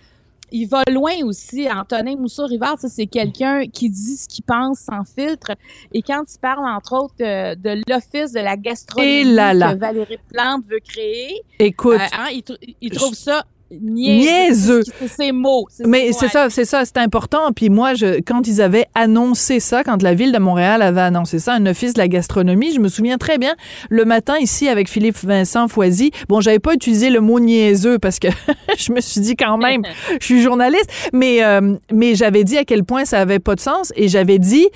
[0.52, 1.68] il va loin aussi.
[1.70, 5.52] Antonin Mousseau-Rivard, c'est quelqu'un qui dit ce qu'il pense sans filtre.
[5.94, 10.80] Et quand il parle, entre autres, de, l'Office de la gastronomie que Valérie Plante veut
[10.80, 12.44] créer, Écoute, euh, hein, il,
[12.82, 13.46] il, trouve ça
[13.80, 14.82] niaiseux.
[15.08, 15.68] C'est mots.
[15.86, 17.52] Mais c'est ça, c'est ça, c'est important.
[17.56, 21.40] Puis moi, je, quand ils avaient annoncé ça, quand la ville de Montréal avait annoncé
[21.40, 23.56] ça, un office de la gastronomie, je me souviens très bien,
[23.90, 28.20] le matin ici avec Philippe Vincent Foisy, bon, j'avais pas utilisé le mot niaiseux parce
[28.20, 28.28] que
[28.78, 29.84] je me suis dit quand même,
[30.20, 33.62] je suis journaliste, mais, euh, mais j'avais dit à quel point ça avait pas de
[33.62, 34.68] sens et j'avais dit,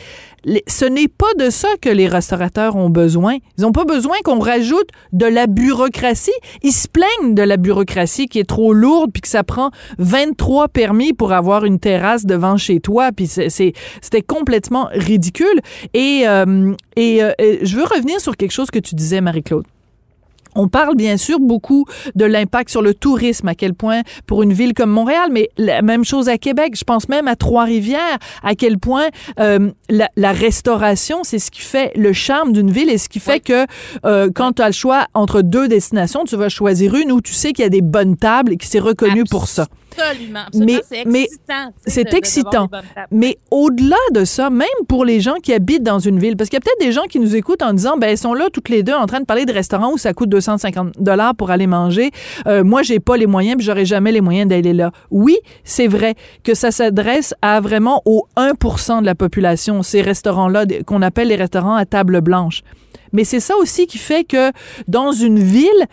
[0.68, 3.38] ce n'est pas de ça que les restaurateurs ont besoin.
[3.58, 6.32] Ils n'ont pas besoin qu'on rajoute de la bureaucratie.
[6.62, 10.68] Ils se plaignent de la bureaucratie qui est trop lourde puis que ça prend 23
[10.70, 13.12] permis pour avoir une terrasse devant chez toi.
[13.12, 15.60] Puis c'était complètement ridicule.
[15.94, 19.66] Et, euh, euh, et je veux revenir sur quelque chose que tu disais, Marie-Claude.
[20.56, 24.54] On parle bien sûr beaucoup de l'impact sur le tourisme, à quel point pour une
[24.54, 28.56] ville comme Montréal, mais la même chose à Québec, je pense même à Trois-Rivières, à
[28.56, 29.08] quel point
[29.40, 33.20] euh, la, la, restauration, c'est ce qui fait le charme d'une ville et ce qui
[33.20, 33.66] fait que
[34.06, 37.34] euh, quand tu as le choix entre deux destinations, tu vas choisir une où tu
[37.34, 39.68] sais qu'il y a des bonnes tables et qui c'est reconnu pour ça.
[39.98, 40.40] Absolument.
[40.48, 40.72] absolument.
[40.74, 41.74] Mais c'est excitant.
[41.86, 42.70] C'est excitant.
[43.12, 46.58] mais au-delà de ça, même pour les gens qui habitent dans une ville, parce qu'il
[46.58, 48.70] y a peut-être des gens qui nous écoutent en disant, ben, ils sont là toutes
[48.70, 51.68] les deux en train de parler de restaurants où ça coûte 250 dollars pour aller
[51.68, 52.12] manger.
[52.48, 54.92] Euh, moi, j'ai pas les moyens, puis j'aurai jamais les moyens d'aller là.
[55.12, 60.66] Oui, c'est vrai que ça s'adresse à vraiment au 1% de la population, ces restaurants-là
[60.86, 62.62] qu'on appelle les restaurants à table blanche.
[63.14, 64.52] Mais c'est ça aussi qui fait que
[64.88, 65.88] dans une ville,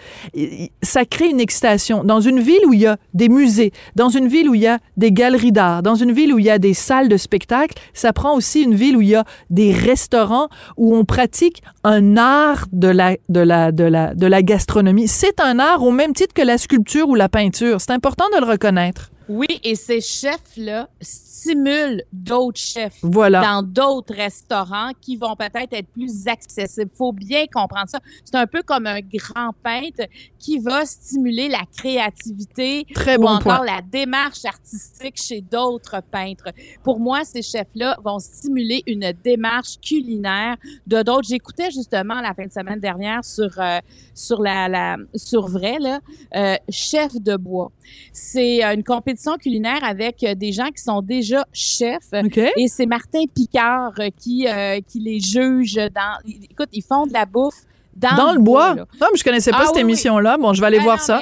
[0.82, 2.04] ça crée une excitation.
[2.04, 4.66] Dans une ville où il y a des musées, dans une ville où il y
[4.66, 7.74] a des galeries d'art, dans une ville où il y a des salles de spectacle,
[7.94, 12.16] ça prend aussi une ville où il y a des restaurants où on pratique un
[12.16, 15.08] art de la, de la, de la, de la gastronomie.
[15.08, 17.80] C'est un art au même titre que la sculpture ou la peinture.
[17.80, 19.10] C'est important de le reconnaître.
[19.32, 23.40] Oui, et ces chefs-là stimulent d'autres chefs voilà.
[23.40, 26.90] dans d'autres restaurants qui vont peut-être être plus accessibles.
[26.94, 27.98] faut bien comprendre ça.
[28.24, 30.04] C'est un peu comme un grand peintre
[30.38, 36.50] qui va stimuler la créativité Très ou encore la démarche artistique chez d'autres peintres.
[36.82, 41.28] Pour moi, ces chefs-là vont stimuler une démarche culinaire de d'autres.
[41.28, 43.78] J'écoutais justement la fin de semaine dernière sur euh,
[44.14, 46.00] sur la, la sur vrai là,
[46.36, 47.72] euh, chef de bois.
[48.12, 52.12] C'est une compétition culinaire avec euh, des gens qui sont déjà chefs.
[52.56, 56.18] Et c'est Martin Picard euh, qui, euh, qui les juge dans.
[56.50, 57.62] Écoute, ils font de la bouffe
[57.96, 58.74] dans, dans le, bois.
[58.74, 60.36] Non, mais je connaissais pas ah cette émission-là.
[60.38, 61.20] Bon, je vais aller ben voir ça.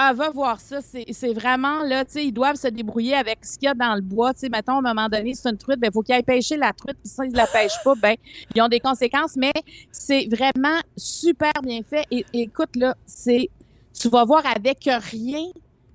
[0.00, 0.78] Ah, va voir ça.
[0.80, 3.96] C'est vraiment, là, tu sais, ils doivent se débrouiller avec ce qu'il y a dans
[3.96, 4.32] le bois.
[4.32, 6.56] Tu sais, mettons, à un moment donné, c'est une truite, ben, faut qu'ils aillent pêcher
[6.56, 8.14] la truite, puis si ils la pêchent pas, ben,
[8.54, 9.50] ils ont des conséquences, mais
[9.90, 12.04] c'est vraiment super bien fait.
[12.12, 13.50] Et, écoute, là, c'est
[13.92, 15.48] tu vas voir avec rien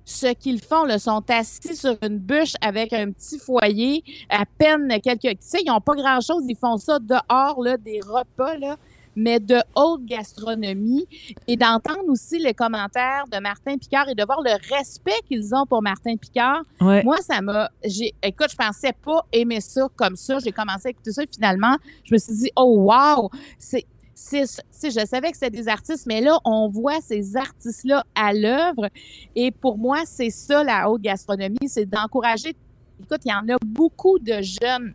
[0.04, 0.84] ce qu'ils font.
[0.84, 5.20] Là, sont assis sur une bûche avec un petit foyer, à peine quelques...
[5.20, 8.76] Tu sais, ils n'ont pas grand-chose, ils font ça dehors, là, des repas, là
[9.16, 11.06] mais de haute gastronomie
[11.46, 15.66] et d'entendre aussi les commentaires de Martin Picard et de voir le respect qu'ils ont
[15.66, 16.62] pour Martin Picard.
[16.80, 20.38] Moi, ça m'a, j'ai, écoute, je pensais pas aimer ça comme ça.
[20.38, 23.86] J'ai commencé à écouter ça et finalement, je me suis dit, oh wow, c'est,
[24.16, 28.88] je savais que c'était des artistes, mais là, on voit ces artistes-là à l'œuvre.
[29.34, 32.54] Et pour moi, c'est ça la haute gastronomie, c'est d'encourager.
[33.02, 34.94] Écoute, il y en a beaucoup de jeunes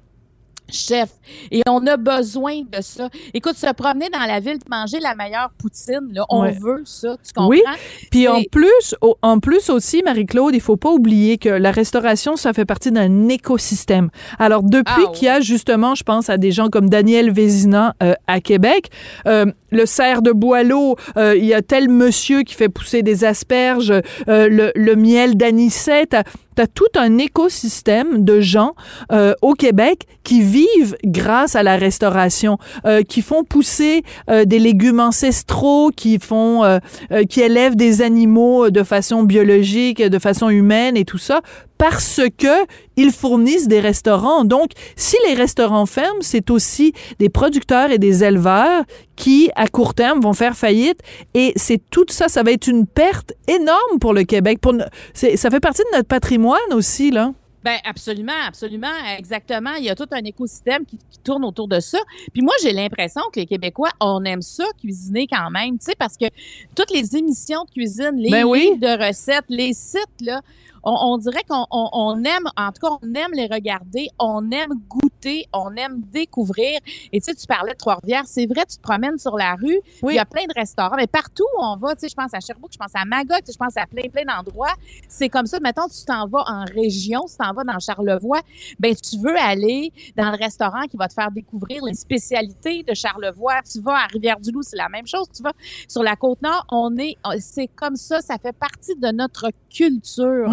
[0.72, 1.10] chef.
[1.52, 3.10] Et on a besoin de ça.
[3.34, 7.34] Écoute, se promener dans la ville, manger la meilleure poutine, là, on veut ça, tu
[7.34, 7.50] comprends?
[7.50, 7.62] Oui,
[8.12, 12.54] puis en plus, en plus aussi, Marie-Claude, il faut pas oublier que la restauration, ça
[12.54, 14.10] fait partie d'un écosystème.
[14.38, 17.96] Alors, depuis ah, qu'il y a justement, je pense à des gens comme Daniel Vézina
[18.02, 18.90] euh, à Québec,
[19.28, 23.24] euh, le cerf de Boileau, euh, il y a tel monsieur qui fait pousser des
[23.24, 23.94] asperges,
[24.28, 26.16] le, le, miel d'anisette,
[26.56, 28.74] tu as tout un écosystème de gens
[29.12, 34.60] euh, au Québec qui vivent grâce à la restauration, euh, qui font pousser euh, des
[34.60, 36.80] légumes ancestraux, qui font,
[37.30, 41.42] qui élèvent des animaux de façon biologique, de façon humaine et tout ça
[41.80, 44.44] parce que ils fournissent des restaurants.
[44.44, 48.84] Donc, si les restaurants ferment, c'est aussi des producteurs et des éleveurs
[49.16, 51.00] qui, à court terme, vont faire faillite.
[51.34, 54.60] Et c'est tout ça, ça va être une perte énorme pour le Québec.
[54.62, 54.76] Pour,
[55.14, 57.34] ça fait partie de notre patrimoine aussi, là.
[57.64, 58.88] Ben absolument, absolument,
[59.18, 59.74] exactement.
[59.78, 62.00] Il y a tout un écosystème qui, tourne autour de ça.
[62.34, 65.96] Puis moi, j'ai l'impression que les Québécois, on aime ça cuisiner quand même, tu sais,
[66.00, 66.26] parce que
[66.78, 70.42] toutes les émissions de cuisine, les ben de recettes, les sites là,
[70.84, 75.76] on, dirait qu'on aime, en tout cas, on aime les regarder, on aime goûter, on
[75.76, 76.80] aime découvrir.
[77.12, 79.80] Et tu sais, tu parlais de Trois-Rivières, c'est vrai, tu te promènes sur la rue,
[80.04, 82.34] il y a plein de restaurants, mais partout où on va, tu sais, je pense
[82.34, 84.74] à Sherbrooke, je pense à Magog, je pense à plein, plein d'endroits.
[85.08, 88.42] C'est comme ça, mettons, tu t'en vas en région, tu t'en vas dans Charlevoix,
[88.80, 92.94] ben tu veux aller dans le restaurant qui va te faire découvrir les spécialités de
[92.94, 93.62] Charlevoix.
[93.70, 95.28] Tu vas à Rivière-du-Loup, c'est la même chose.
[95.36, 95.54] Tu vas
[95.88, 100.50] sur la Côte-Nord, on est, c'est comme ça, ça fait partie de notre culture.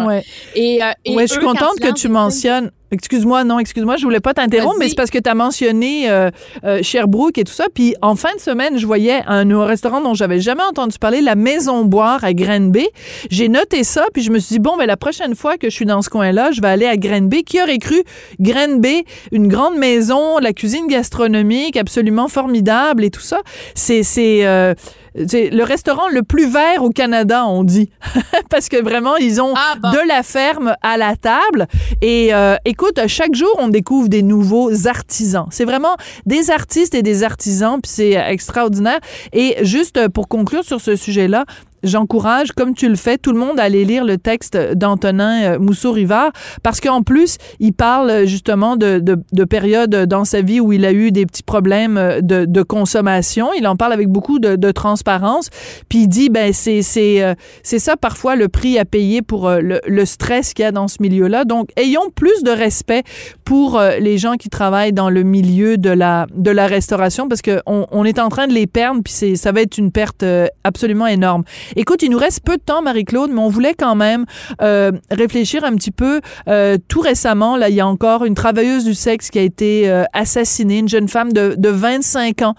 [0.55, 2.71] Et, euh, je suis contente que tu mentionnes.
[2.89, 6.31] Excuse-moi, non, excuse-moi, je voulais pas t'interrompre, mais c'est parce que tu as mentionné euh,
[6.63, 7.65] euh, Sherbrooke et tout ça.
[7.73, 11.35] Puis en fin de semaine, je voyais un, restaurant dont j'avais jamais entendu parler, la
[11.35, 12.87] Maison Boire à Granby.
[13.29, 15.75] J'ai noté ça, puis je me suis dit, bon, mais la prochaine fois que je
[15.75, 17.43] suis dans ce coin-là, je vais aller à Granby.
[17.43, 18.01] Qui aurait cru?
[18.39, 19.03] Granby,
[19.33, 23.41] une grande maison, la cuisine gastronomique absolument formidable et tout ça.
[23.75, 27.89] C'est, c'est, c'est le restaurant le plus vert au Canada, on dit.
[28.49, 31.67] Parce que vraiment, ils ont ah, de la ferme à la table.
[32.01, 35.47] Et euh, écoute, chaque jour, on découvre des nouveaux artisans.
[35.51, 38.99] C'est vraiment des artistes et des artisans, puis c'est extraordinaire.
[39.33, 41.45] Et juste pour conclure sur ce sujet-là,
[41.87, 45.59] j'encourage, comme tu le fais, tout le monde à aller lire le texte d'Antonin euh,
[45.59, 46.31] Mousseau-Rivard
[46.63, 50.73] parce qu'en plus, il parle euh, justement de, de, de périodes dans sa vie où
[50.73, 53.49] il a eu des petits problèmes euh, de, consommation.
[53.57, 55.49] Il en parle avec beaucoup de, transparence.
[55.87, 60.53] Puis il dit, ben c'est ça parfois le prix à payer pour le, le stress
[60.53, 61.45] qu'il y a dans ce milieu-là.
[61.45, 63.03] Donc, ayons plus de respect
[63.45, 67.61] pour les gens qui travaillent dans le milieu de la de la restauration parce que
[67.65, 70.25] on, on est en train de les perdre puis ça va être une perte
[70.65, 71.43] absolument énorme.
[71.79, 74.25] Écoute, il nous reste peu de temps, Marie-Claude, mais on voulait quand même
[74.63, 76.21] euh, réfléchir un petit peu.
[76.47, 79.87] Euh, tout récemment, là, il y a encore une travailleuse du sexe qui a été
[79.87, 82.55] euh, assassinée, une jeune femme de, de 25 ans,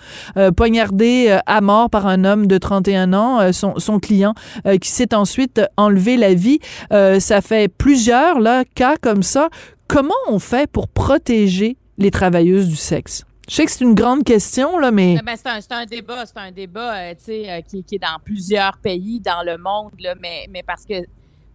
[0.57, 4.35] poignardée à mort par un homme de 31 ans, son, client,
[4.81, 6.61] qui s'est ensuite enlevé la vie.
[6.90, 8.38] ça fait plusieurs
[8.76, 9.48] cas comme ça.
[9.88, 13.24] Comment on fait pour protéger les travailleuses du sexe?
[13.48, 15.16] Je sais que c'est une grande question, là, mais.
[15.18, 18.76] Eh ben, c'est, un, un, débat, c'est un débat euh, euh, qui, est dans plusieurs
[18.78, 20.94] pays dans le monde, là, mais, mais parce que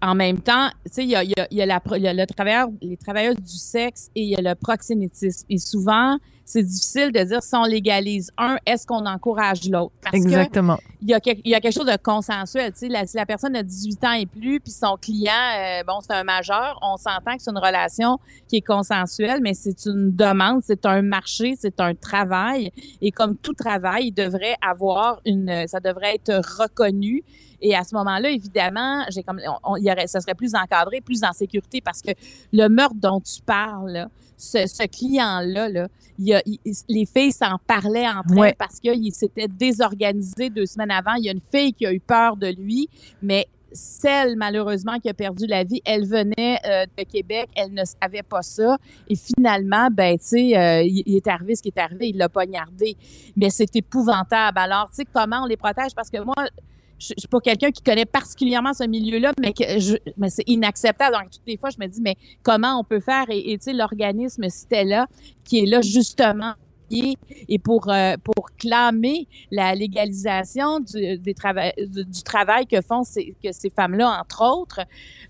[0.01, 3.36] en même temps, il y a, y, a, y, y a le travailleur, les travailleurs
[3.36, 5.45] du sexe et il y a le proxénétisme.
[5.49, 9.93] Et souvent, c'est difficile de dire si on légalise un, est-ce qu'on encourage l'autre?
[10.12, 10.77] Exactement.
[11.01, 12.71] Il y, a, il y a quelque chose de consensuel.
[12.84, 16.13] La, si la personne a 18 ans et plus, puis son client, euh, bon, c'est
[16.13, 20.62] un majeur, on s'entend que c'est une relation qui est consensuelle, mais c'est une demande,
[20.63, 22.71] c'est un marché, c'est un travail.
[23.01, 27.23] Et comme tout travail, il devrait avoir une, ça devrait être reconnu.
[27.62, 30.99] Et à ce moment-là, évidemment, j'ai comme, on, il y aurait, ça serait plus encadré,
[30.99, 32.12] plus en sécurité parce que
[32.51, 34.10] le meurtre dont tu parles,
[34.43, 35.88] ce, ce client-là, là,
[36.19, 36.41] il
[36.89, 41.13] les filles s'en parlaient entre elles parce qu'il s'était désorganisé deux semaines avant.
[41.15, 42.88] Il y a une fille qui a eu peur de lui,
[43.21, 47.84] mais celle, malheureusement, qui a perdu la vie, elle venait euh, de Québec, elle ne
[47.84, 48.77] savait pas ça.
[49.08, 52.29] Et finalement, ben, tu sais, euh, il, est arrivé ce qui est arrivé, il l'a
[52.29, 52.95] poignardé.
[53.36, 54.60] Mais c'est épouvantable.
[54.60, 55.95] Alors, tu sais, comment on les protège?
[55.95, 56.36] Parce que moi,
[57.04, 61.16] je, suis pas quelqu'un qui connaît particulièrement ce milieu-là, mais c'est inacceptable.
[61.16, 63.26] Donc, toutes les fois, je me dis, mais comment on peut faire?
[63.30, 65.08] Et, tu sais, l'organisme Stella,
[65.44, 66.54] qui est là justement
[66.91, 73.04] et pour, euh, pour clamer la légalisation du, des travail, du, du travail que font
[73.04, 74.82] ces, que ces femmes-là, entre autres.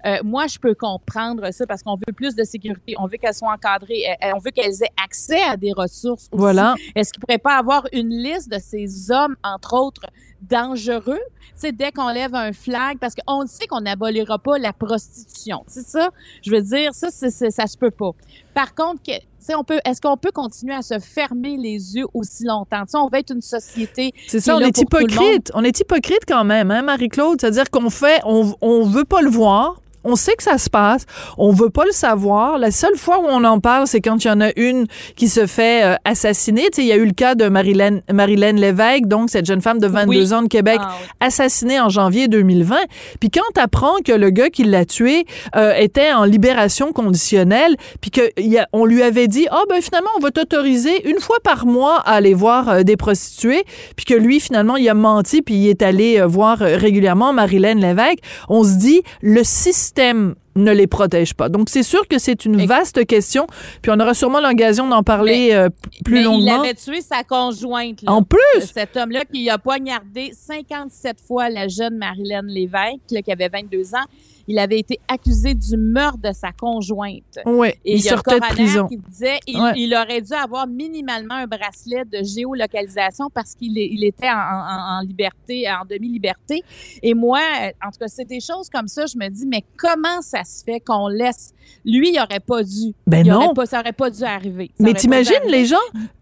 [0.05, 3.33] Euh, moi, je peux comprendre ça parce qu'on veut plus de sécurité, on veut qu'elles
[3.33, 6.41] soient encadrées, euh, on veut qu'elles aient accès à des ressources aussi.
[6.41, 6.75] Voilà.
[6.95, 10.05] Est-ce qu'il ne pourrait pas avoir une liste de ces hommes, entre autres,
[10.41, 11.21] dangereux,
[11.55, 15.63] c'est dès qu'on lève un flag, parce qu'on sait qu'on n'abolira pas la prostitution.
[15.67, 16.09] C'est ça,
[16.41, 18.11] je veux dire, ça, c'est, c'est, ça se peut pas.
[18.53, 19.11] Par contre, que,
[19.55, 22.85] on peut, est-ce qu'on peut continuer à se fermer les yeux aussi longtemps?
[22.85, 24.11] T'sais, on va être une société.
[24.27, 25.51] C'est ça, on est hypocrite.
[25.53, 27.41] On est hypocrite quand même, hein, Marie-Claude?
[27.41, 29.81] C'est-à-dire qu'on fait, on, on veut pas le voir.
[30.03, 31.05] On sait que ça se passe.
[31.37, 32.57] On veut pas le savoir.
[32.57, 35.29] La seule fois où on en parle, c'est quand il y en a une qui
[35.29, 36.63] se fait euh, assassiner.
[36.71, 39.61] Tu sais, il y a eu le cas de Marilyn, Marilyn Lévesque, donc cette jeune
[39.61, 40.33] femme de 22 Oui.
[40.33, 41.07] ans de Québec, Ah, oui.
[41.19, 42.75] assassinée en janvier 2020.
[43.19, 48.11] Puis quand t'apprends que le gars qui l'a tué euh, était en libération conditionnelle, puis
[48.11, 52.13] qu'on lui avait dit, ah ben finalement, on va t'autoriser une fois par mois à
[52.13, 53.63] aller voir euh, des prostituées,
[53.95, 58.19] puis que lui, finalement, il a menti, puis il est allé voir régulièrement Marilyn Lévesque,
[58.49, 61.49] on se dit, le système ne les protège pas.
[61.49, 63.47] Donc, c'est sûr que c'est une vaste question,
[63.81, 65.69] puis on aura sûrement l'occasion d'en parler euh,
[66.05, 66.61] plus Mais il longuement.
[66.61, 68.01] avait tué sa conjointe.
[68.03, 68.11] là.
[68.11, 68.39] En plus,
[68.73, 73.95] Cet homme-là qui a poignardé 57 fois la jeune Marilyn Lévesque, là, qui avait 22
[73.95, 74.05] ans,
[74.47, 77.37] il avait été accusé du meurtre de sa conjointe.
[77.45, 78.87] Et il il sortait de prison.
[78.87, 79.71] qui disait il, Ouais.
[79.77, 84.99] il aurait dû avoir minimalement un bracelet de géolocalisation parce qu'il il était en, en-
[84.99, 86.61] en liberté, en demi-liberté.
[87.01, 87.39] Et moi,
[87.85, 90.63] en tout cas, c'est des choses comme ça, je me dis, mais comment ça se
[90.63, 91.53] fait qu'on laisse...
[91.85, 92.93] Lui, il aurait pas dû.
[93.07, 93.37] Ben Il non.
[93.37, 94.71] aurait pas, ça aurait pas dû arriver.
[94.77, 95.75] Ça Mais t'imagines les gens,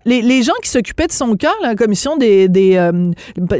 [0.05, 3.11] les, les gens qui s'occupaient de son cœur, la commission des, des euh,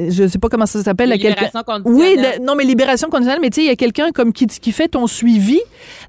[0.10, 1.46] je sais pas comment ça s'appelle, la quelqu'un.
[1.48, 4.32] libérations Oui, de- non, mais libération conditionnelle, mais tu sais, il y a quelqu'un comme
[4.32, 5.60] qui, qui fait ton suivi.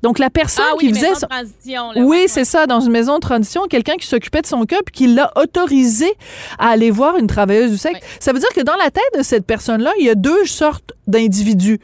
[0.02, 1.92] Donc la personne Ah oui, qui faisait son- de transition.
[1.92, 4.81] là, oui, c'est ça, dans une maison de transition, quelqu'un qui s'occupait de son cœur
[4.85, 6.12] puis qui l'a autorisé
[6.59, 8.00] à aller voir une travailleuse du sexe.
[8.20, 10.92] Ça veut dire que dans la tête de cette personne-là, il y a deux sortes
[11.07, 11.78] d'individus.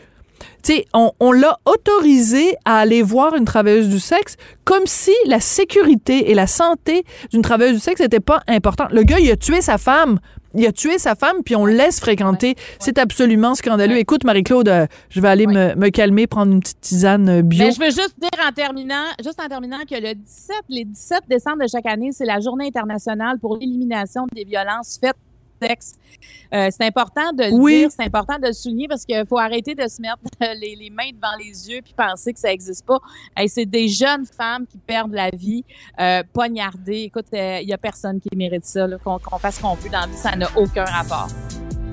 [0.62, 5.12] Tu sais, on, on l'a autorisé à aller voir une travailleuse du sexe comme si
[5.26, 8.88] la sécurité et la santé d'une travailleuse du sexe n'était pas importante.
[8.92, 10.18] Le gars, il a tué sa femme.
[10.54, 12.56] Il a tué sa femme, puis on le laisse fréquenter.
[12.78, 13.96] C'est absolument scandaleux.
[13.96, 17.66] Écoute, Marie-Claude, euh, je vais aller me, me calmer, prendre une petite tisane euh, bio.
[17.66, 21.20] Mais je veux juste dire en terminant, juste en terminant que le 17, les 17
[21.28, 25.16] décembre de chaque année, c'est la journée internationale pour l'élimination des violences faites
[25.62, 27.78] Euh, c'est important de le Oui.
[27.80, 30.18] dire, c'est important de le souligner parce qu'il faut arrêter de se mettre
[30.60, 32.98] les, les mains devant les yeux puis penser que ça n'existe pas.
[33.36, 35.64] Hey, c'est des jeunes femmes qui perdent la vie,
[36.00, 37.02] euh, poignardées.
[37.02, 40.06] Écoute, il n'y a personne qui mérite ça, qu'on fasse ce qu'on veut dans la
[40.06, 41.28] vie, ça n'a aucun rapport.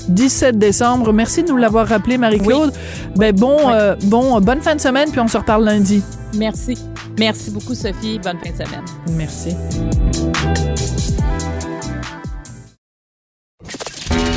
[0.10, 1.12] 17 décembre.
[1.14, 2.72] Merci de nous l'avoir rappelé, Marie-Claude.
[3.16, 6.04] Ben bon, euh, bon, euh, bonne fin de semaine, puis on se reparle lundi.
[6.36, 6.78] Merci.
[7.18, 8.20] Merci beaucoup, Sophie.
[8.20, 8.86] Bonne fin de semaine.
[9.12, 10.75] Merci.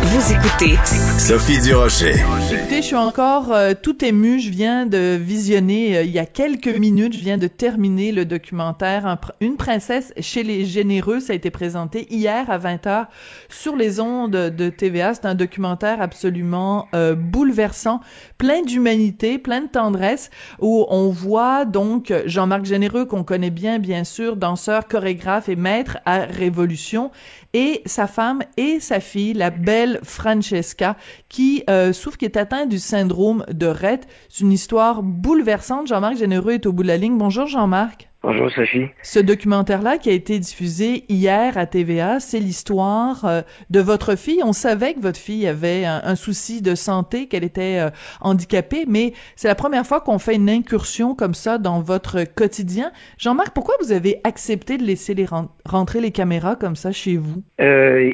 [0.00, 0.76] Vous écoutez
[1.18, 2.14] Sophie Durocher.
[2.52, 4.38] Écoutez, je suis encore euh, tout émue.
[4.40, 8.24] Je viens de visionner euh, il y a quelques minutes, je viens de terminer le
[8.24, 11.20] documentaire Une princesse chez les généreux.
[11.20, 13.06] Ça a été présenté hier à 20h
[13.48, 15.14] sur les ondes de TVA.
[15.14, 18.00] C'est un documentaire absolument euh, bouleversant,
[18.38, 20.30] plein d'humanité, plein de tendresse,
[20.60, 25.98] où on voit donc Jean-Marc Généreux, qu'on connaît bien, bien sûr, danseur, chorégraphe et maître
[26.06, 27.10] à Révolution,
[27.54, 30.96] et sa femme et sa fille, la belle Francesca,
[31.28, 34.06] qui euh, souffre, qui est atteinte du syndrome de Rett.
[34.28, 35.86] C'est une histoire bouleversante.
[35.86, 37.18] Jean-Marc Généreux est au bout de la ligne.
[37.18, 38.07] Bonjour Jean-Marc.
[38.20, 38.86] Bonjour Sophie.
[39.02, 44.40] Ce documentaire-là qui a été diffusé hier à TVA, c'est l'histoire euh, de votre fille.
[44.44, 48.86] On savait que votre fille avait un, un souci de santé, qu'elle était euh, handicapée,
[48.88, 52.90] mais c'est la première fois qu'on fait une incursion comme ça dans votre quotidien.
[53.18, 57.16] Jean-Marc, pourquoi vous avez accepté de laisser les ren- rentrer les caméras comme ça chez
[57.16, 57.44] vous?
[57.60, 58.12] Euh,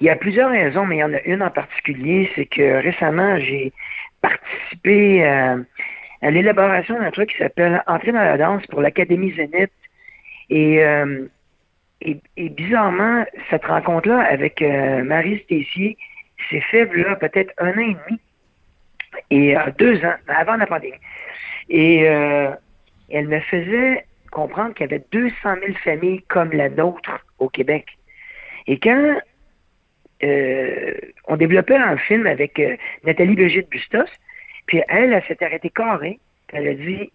[0.00, 2.82] il y a plusieurs raisons, mais il y en a une en particulier, c'est que
[2.82, 3.72] récemment, j'ai
[4.22, 5.56] participé à,
[6.22, 9.70] à l'élaboration d'un truc qui s'appelle Entrer dans la danse pour l'Académie Zénith.
[10.50, 11.26] Et, euh,
[12.02, 15.96] et, et bizarrement, cette rencontre-là avec euh, Marie Stessier
[16.48, 18.20] s'est faite là peut-être un an et demi.
[19.30, 20.98] Et euh, deux ans, avant la pandémie.
[21.68, 22.50] Et euh,
[23.10, 27.86] elle me faisait comprendre qu'il y avait 200 000 familles comme la nôtre au Québec.
[28.66, 29.20] Et quand
[30.22, 30.94] euh,
[31.26, 32.60] on développait un film avec
[33.04, 34.10] Nathalie Brigitte Bustos,
[34.70, 36.20] puis elle, elle s'est arrêtée carrée,
[36.52, 37.10] elle a dit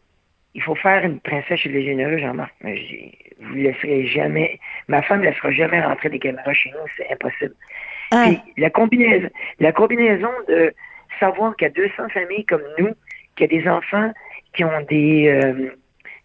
[0.56, 2.54] il faut faire une princesse chez les généreux, Jean-Marc.
[2.62, 6.54] Mais je dis, vous ne laisserez jamais, ma femme ne laissera jamais rentrer des caméras
[6.54, 7.56] chez nous, c'est impossible.
[8.12, 8.26] Ah.
[8.26, 9.30] Puis la combinaison,
[9.62, 10.74] la combinaison de
[11.18, 12.90] savoir qu'il y a 200 familles comme nous,
[13.38, 14.12] qu'il y a des enfants
[14.54, 15.70] qui ont des, euh,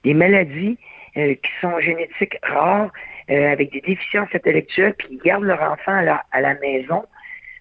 [0.02, 0.78] des maladies
[1.16, 2.90] euh, qui sont génétiques rares,
[3.30, 7.04] euh, avec des déficiences intellectuelles, puis ils gardent leur enfant à la, à la maison.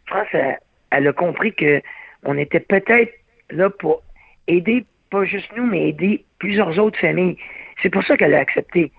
[0.07, 0.57] France, elle,
[0.89, 1.83] elle a compris que
[2.23, 3.13] on était peut-être
[3.51, 4.01] là pour
[4.47, 7.37] aider, pas juste nous, mais aider plusieurs autres familles.
[7.81, 8.91] C'est pour ça qu'elle a accepté.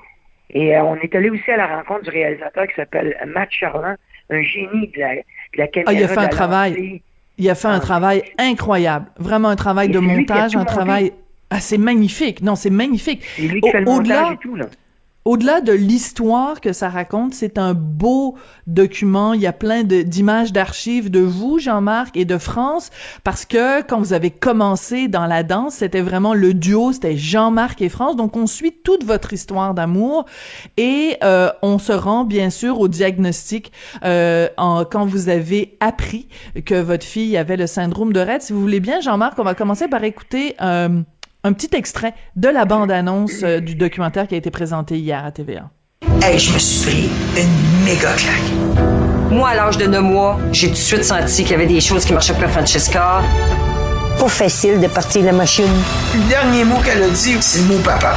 [0.53, 3.97] Et euh, on est allé aussi à la rencontre du réalisateur qui s'appelle Matt Charland,
[4.31, 5.23] un génie de la, de
[5.57, 5.93] la caméra.
[5.93, 6.71] Ah, il a fait un travail.
[6.73, 7.03] lancée.
[7.39, 9.07] Il a fait un travail incroyable.
[9.19, 10.73] Vraiment un travail Et de montage, un monté.
[10.73, 11.13] travail.
[11.51, 12.43] Ah, c'est magnifique.
[12.43, 13.23] Non, c'est magnifique.
[13.37, 14.67] C'est lui qui fait le Au- montage Au-delà, et tout, là.
[15.25, 19.35] Au-delà de l'histoire que ça raconte, c'est un beau document.
[19.35, 22.91] Il y a plein d'images d'archives de vous, Jean-Marc, et de France,
[23.23, 27.83] parce que quand vous avez commencé dans la danse, c'était vraiment le duo, c'était Jean-Marc
[27.83, 28.17] et France.
[28.17, 30.25] Donc, on suit toute votre histoire d'amour
[30.77, 33.73] et euh, on se rend bien sûr au diagnostic
[34.05, 34.49] euh,
[34.91, 36.29] quand vous avez appris
[36.65, 38.43] que votre fille avait le syndrome de Rett.
[38.43, 41.03] Si vous voulez bien, Jean-Marc, on va commencer par écouter euh,
[41.45, 45.31] un petit extrait de la bande-annonce euh, du documentaire qui a été présenté hier à
[45.31, 45.71] TVA.
[46.23, 49.31] Hey, je me suis pris une méga claque.
[49.31, 51.81] Moi, à l'âge de 9 mois, j'ai tout de suite senti qu'il y avait des
[51.81, 53.23] choses qui marchaient pas à Francesca.
[54.19, 55.71] Pas facile de partir la machine.
[56.15, 58.17] Le dernier mot qu'elle a dit, c'est le mot papa.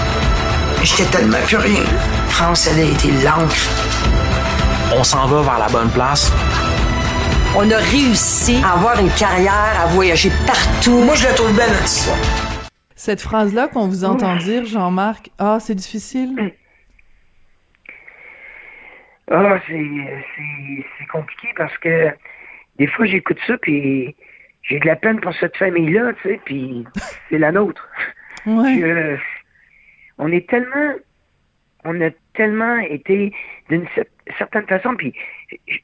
[0.82, 1.84] J'étais tellement plus rien.
[2.30, 3.70] France, elle a été l'encre.
[4.98, 6.32] On s'en va vers la bonne place.
[7.56, 10.98] On a réussi à avoir une carrière, à voyager partout.
[11.00, 12.18] Moi, je la trouve belle, notre histoire.
[13.04, 16.54] Cette phrase-là qu'on vous entend dire, Jean-Marc, ah, c'est difficile?
[19.30, 22.12] Ah, c'est, compliqué parce que
[22.78, 24.16] des fois, j'écoute ça, puis
[24.62, 26.86] j'ai de la peine pour cette famille-là, tu sais, puis
[27.30, 27.86] c'est la nôtre.
[28.46, 28.80] Ouais.
[28.80, 29.18] Je-
[30.18, 30.94] on est tellement,
[31.84, 33.34] on a tellement été
[33.70, 35.14] d'une cer- certaine façon, puis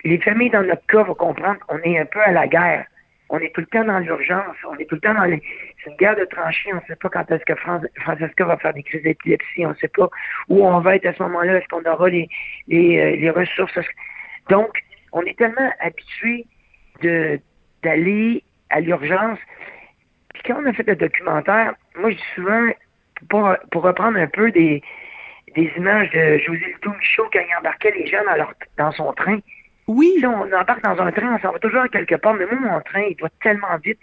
[0.05, 2.85] les familles dans notre cas vont comprendre qu'on est un peu à la guerre.
[3.27, 5.43] On est tout le temps dans l'urgence, on est tout le temps dans les...
[5.83, 8.57] C'est une guerre de tranchées, on ne sait pas quand est-ce que Fran- Francesca va
[8.57, 10.09] faire des crises d'épilepsie, on ne sait pas
[10.49, 12.27] où on va être à ce moment-là, est-ce qu'on aura les,
[12.67, 13.79] les, euh, les ressources.
[14.49, 16.45] Donc, on est tellement habitué
[17.83, 19.39] d'aller à l'urgence.
[20.33, 22.67] Puis quand on a fait le documentaire, moi je dis souvent,
[23.29, 24.81] pour, pour reprendre un peu des,
[25.55, 29.13] des images de José Lito Michaud quand il embarquait les gens dans, leur, dans son
[29.13, 29.39] train.
[29.87, 30.13] Oui.
[30.19, 32.73] Si on embarque dans un train, on s'en va toujours à quelque part, mais moi,
[32.73, 33.99] mon train, il va tellement vite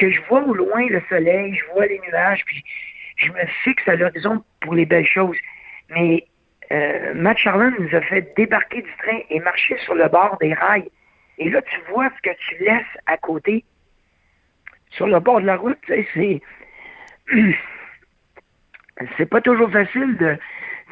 [0.00, 2.64] que je vois au loin le soleil, je vois les nuages, puis
[3.16, 5.36] je me fixe à l'horizon pour les belles choses.
[5.90, 6.24] Mais
[6.72, 10.54] euh, Matt Charland nous a fait débarquer du train et marcher sur le bord des
[10.54, 10.90] rails.
[11.38, 13.64] Et là, tu vois ce que tu laisses à côté,
[14.90, 16.40] sur le bord de la route, tu sais, c'est...
[19.16, 20.36] c'est pas toujours facile de,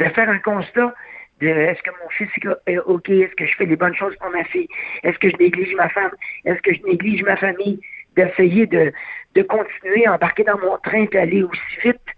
[0.01, 0.95] de faire un constat
[1.41, 2.29] de est-ce que mon fils
[2.67, 4.69] est OK, est-ce que je fais les bonnes choses pour ma fille,
[5.03, 6.11] est-ce que je néglige ma femme,
[6.45, 7.81] est-ce que je néglige ma famille,
[8.19, 8.93] d'essayer de,
[9.37, 12.09] de continuer à embarquer dans mon train et aller aussi vite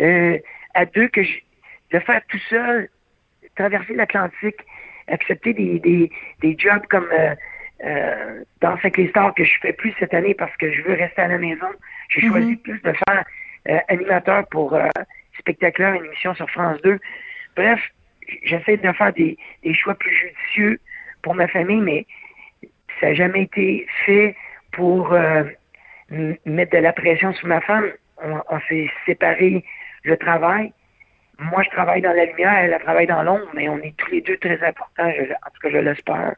[0.00, 0.38] euh,
[0.74, 1.38] à deux que je,
[1.92, 2.88] de faire tout seul,
[3.56, 4.60] traverser l'Atlantique,
[5.08, 6.10] accepter des, des,
[6.42, 7.34] des jobs comme euh,
[7.84, 11.22] euh, dans les Stars que je fais plus cette année parce que je veux rester
[11.22, 11.70] à la maison.
[12.10, 12.32] J'ai Mhm.
[12.32, 13.24] choisi plus de faire
[13.68, 14.78] euh, animateur pour
[15.38, 16.98] Spectaculaire, une émission sur France 2.
[17.56, 17.80] Bref,
[18.44, 20.78] j'essaie de faire des, des choix plus judicieux
[21.22, 22.06] pour ma famille, mais
[23.00, 24.36] ça n'a jamais été fait
[24.80, 25.44] pour euh,
[26.46, 27.84] mettre de la pression sur ma femme.
[28.24, 29.62] On, on s'est séparés
[30.04, 30.72] le travail.
[31.38, 34.10] Moi, je travaille dans la lumière, elle, elle travaille dans l'ombre, mais on est tous
[34.10, 36.34] les deux très importants, je- en tout cas, je l'espère.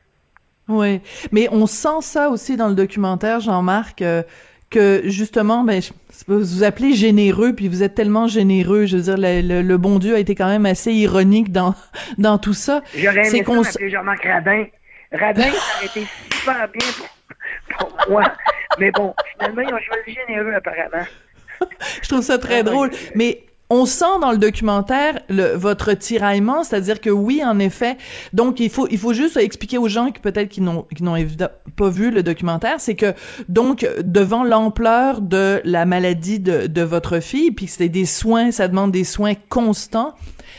[0.69, 1.01] Oui,
[1.33, 4.23] mais on sent ça aussi dans le documentaire, Jean-Marc, euh,
[4.71, 5.93] que justement, ben, je-
[6.29, 8.87] vous vous appelez généreux, puis vous êtes tellement généreux.
[8.87, 11.75] Je veux dire, le, le- le bon Dieu a été quand même assez ironique dans
[12.19, 12.83] dans tout ça.
[12.97, 14.65] J'aurais aimé ça Jean-Marc Radin.
[15.13, 17.09] Radin, ça aurait été super bien pour,
[17.79, 18.25] pour moi.
[18.79, 21.07] Mais bon, finalement, ils ont choisi généreux, apparemment.
[22.03, 22.91] je trouve ça très drôle.
[23.15, 27.97] Mais on sent dans le documentaire le, votre tiraillement, c'est-à-dire que oui, en effet.
[28.35, 31.17] Donc il faut il faut juste expliquer aux gens qui peut-être qui n'ont qui n'ont
[31.77, 33.15] pas vu le documentaire, c'est que
[33.49, 38.69] donc devant l'ampleur de la maladie de, de votre fille, puis c'est des soins, ça
[38.69, 40.15] demande des soins constants.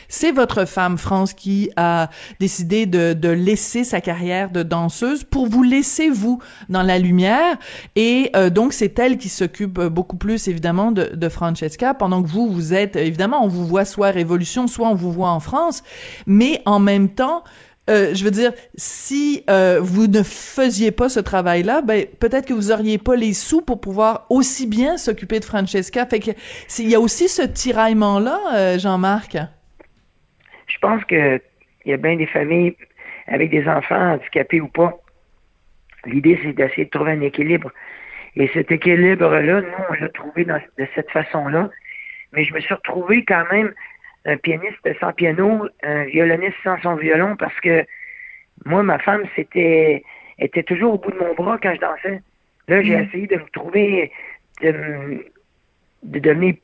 [0.07, 5.47] C'est votre femme, France, qui a décidé de, de laisser sa carrière de danseuse pour
[5.47, 6.39] vous laisser, vous,
[6.69, 7.57] dans la lumière.
[7.95, 12.21] Et euh, donc, c'est elle qui s'occupe euh, beaucoup plus, évidemment, de, de Francesca, pendant
[12.21, 15.29] que vous, vous êtes, évidemment, on vous voit soit à Révolution, soit on vous voit
[15.29, 15.83] en France.
[16.25, 17.43] Mais en même temps,
[17.89, 22.53] euh, je veux dire, si euh, vous ne faisiez pas ce travail-là, ben peut-être que
[22.53, 26.05] vous auriez pas les sous pour pouvoir aussi bien s'occuper de Francesca.
[26.05, 26.31] Fait que
[26.79, 29.37] il y a aussi ce tiraillement-là, euh, Jean-Marc.
[30.73, 31.39] Je pense que
[31.85, 32.75] il y a bien des familles
[33.27, 34.93] avec des enfants handicapés ou pas.
[36.05, 37.71] L'idée, c'est d'essayer de trouver un équilibre.
[38.35, 41.69] Et cet équilibre-là, nous, on l'a trouvé de cette façon-là.
[42.31, 43.73] Mais je me suis retrouvé quand même
[44.25, 47.85] un pianiste sans piano, un violoniste sans son violon, parce que
[48.65, 50.03] moi, ma femme, c'était
[50.39, 52.21] était toujours au bout de mon bras quand je dansais.
[52.67, 53.03] Là, j'ai mm.
[53.03, 54.11] essayé de me trouver,
[54.61, 55.25] de,
[56.03, 56.55] de devenir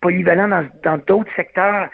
[0.00, 1.88] polyvalent dans d'autres secteurs.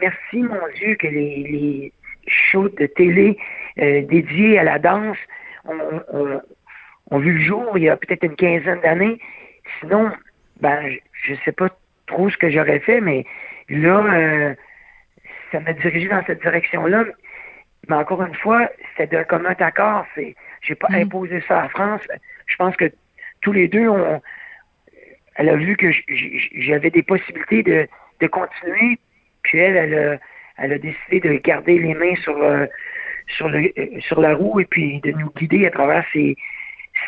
[0.00, 1.92] Merci, mon Dieu, que les, les
[2.26, 3.38] shows de télé
[3.78, 5.18] euh, dédiés à la danse
[5.64, 9.18] ont, vu le jour il y a peut-être une quinzaine d'années.
[9.80, 10.10] Sinon,
[10.60, 11.68] ben, je ne sais pas
[12.06, 13.24] trop ce que j'aurais fait, mais
[13.68, 14.54] Là, euh,
[15.50, 17.04] ça m'a dirigé dans cette direction-là.
[17.88, 20.06] Mais encore une fois, c'est d'un commun accord.
[20.14, 20.94] C'est, j'ai pas mm.
[20.94, 22.02] imposé ça à France.
[22.46, 22.90] Je pense que
[23.40, 24.20] tous les deux, on,
[25.36, 25.90] elle a vu que
[26.56, 27.88] j'avais des possibilités de,
[28.20, 28.98] de continuer.
[29.46, 30.20] Puis elle,
[30.58, 32.66] elle a, décidé de garder les mains sur, euh,
[33.40, 36.36] le, euh, sur la roue et puis de nous guider à travers ces,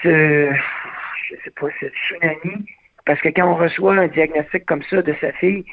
[0.03, 0.51] ce,
[1.53, 2.64] tsunami.
[3.05, 5.64] Parce que quand on reçoit un diagnostic comme ça de sa fille,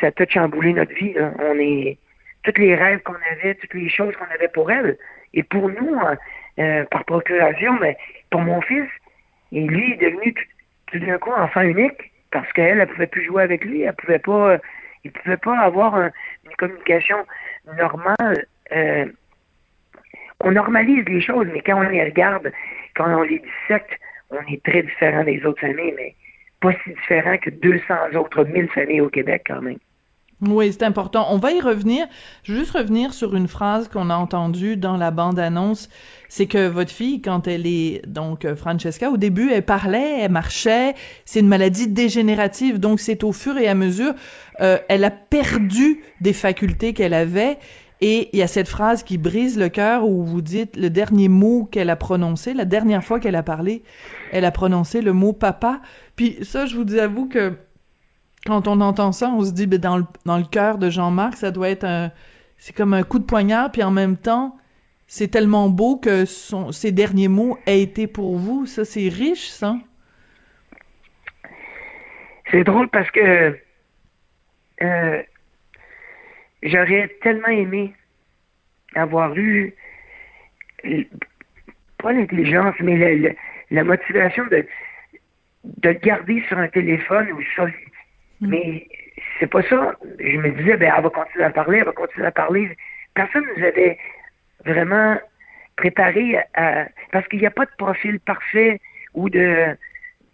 [0.00, 1.14] ça a tout chamboulé notre vie.
[1.38, 1.98] On est
[2.44, 4.96] tous les rêves qu'on avait, toutes les choses qu'on avait pour elle.
[5.34, 6.16] Et pour nous, hein,
[6.60, 7.96] euh, par procuration, mais
[8.30, 8.88] pour mon fils,
[9.52, 10.34] et lui est devenu
[10.86, 14.18] tout, d'un coup enfant unique parce qu'elle, elle pouvait plus jouer avec lui, elle pouvait
[14.18, 14.58] pas,
[15.04, 17.18] il pouvait pas avoir une communication
[17.78, 18.46] normale.
[18.72, 19.06] Euh,
[20.40, 22.52] on normalise les choses, mais quand on les regarde,
[22.94, 23.98] quand on les dissecte,
[24.30, 26.14] on est très différent des autres familles, mais
[26.60, 29.78] pas si différent que 200 autres 1000 familles au Québec quand même.
[30.44, 31.28] Oui, c'est important.
[31.30, 32.04] On va y revenir.
[32.42, 35.88] Je veux juste revenir sur une phrase qu'on a entendue dans la bande-annonce.
[36.28, 40.32] C'est que votre fille, quand elle est, donc, euh, Francesca, au début, elle parlait, elle
[40.32, 40.94] marchait.
[41.24, 42.80] C'est une maladie dégénérative.
[42.80, 44.14] Donc, c'est au fur et à mesure,
[44.60, 47.58] euh, elle a perdu des facultés qu'elle avait.
[48.00, 51.28] Et il y a cette phrase qui brise le cœur où vous dites le dernier
[51.28, 53.84] mot qu'elle a prononcé, la dernière fois qu'elle a parlé,
[54.32, 55.80] elle a prononcé le mot papa.
[56.16, 57.52] Puis ça, je vous avoue que
[58.46, 61.36] quand on entend ça, on se dit, ben, dans le, dans le cœur de Jean-Marc,
[61.36, 62.10] ça doit être un,
[62.56, 64.56] c'est comme un coup de poignard, puis en même temps,
[65.06, 68.66] c'est tellement beau que son, ces derniers mots aient été pour vous.
[68.66, 69.76] Ça, c'est riche, ça.
[72.50, 73.58] C'est drôle parce que
[74.82, 75.22] euh,
[76.62, 77.94] j'aurais tellement aimé
[78.94, 79.74] avoir eu
[81.98, 83.36] pas l'intelligence, mais
[83.70, 84.66] la motivation de,
[85.64, 87.66] de garder sur un téléphone ou ça.
[88.42, 88.48] Mm.
[88.48, 88.88] Mais
[89.38, 89.94] c'est pas ça.
[90.18, 92.76] Je me disais, ben, elle va continuer à parler, elle va continuer à parler.
[93.14, 93.98] Personne nous avait
[94.64, 95.18] vraiment
[95.76, 96.86] préparé à.
[97.10, 98.80] Parce qu'il n'y a pas de profil parfait
[99.14, 99.76] ou de,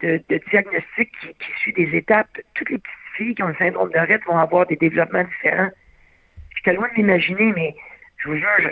[0.01, 2.29] diagnostic qui, suit des étapes.
[2.55, 5.69] Toutes les petites filles qui ont le syndrome de Rett vont avoir des développements différents.
[6.55, 7.75] J'étais loin de m'imaginer, mais
[8.17, 8.71] je vous jure, je,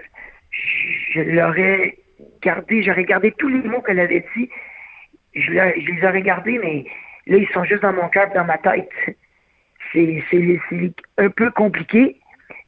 [1.13, 1.97] je l'aurais
[2.41, 4.49] gardé, j'aurais gardé tous les mots qu'elle avait dit
[5.37, 6.85] je, les ai regardés, mais
[7.27, 8.89] là, ils sont juste dans mon cœur, dans ma tête.
[9.91, 12.19] C'est un peu compliqué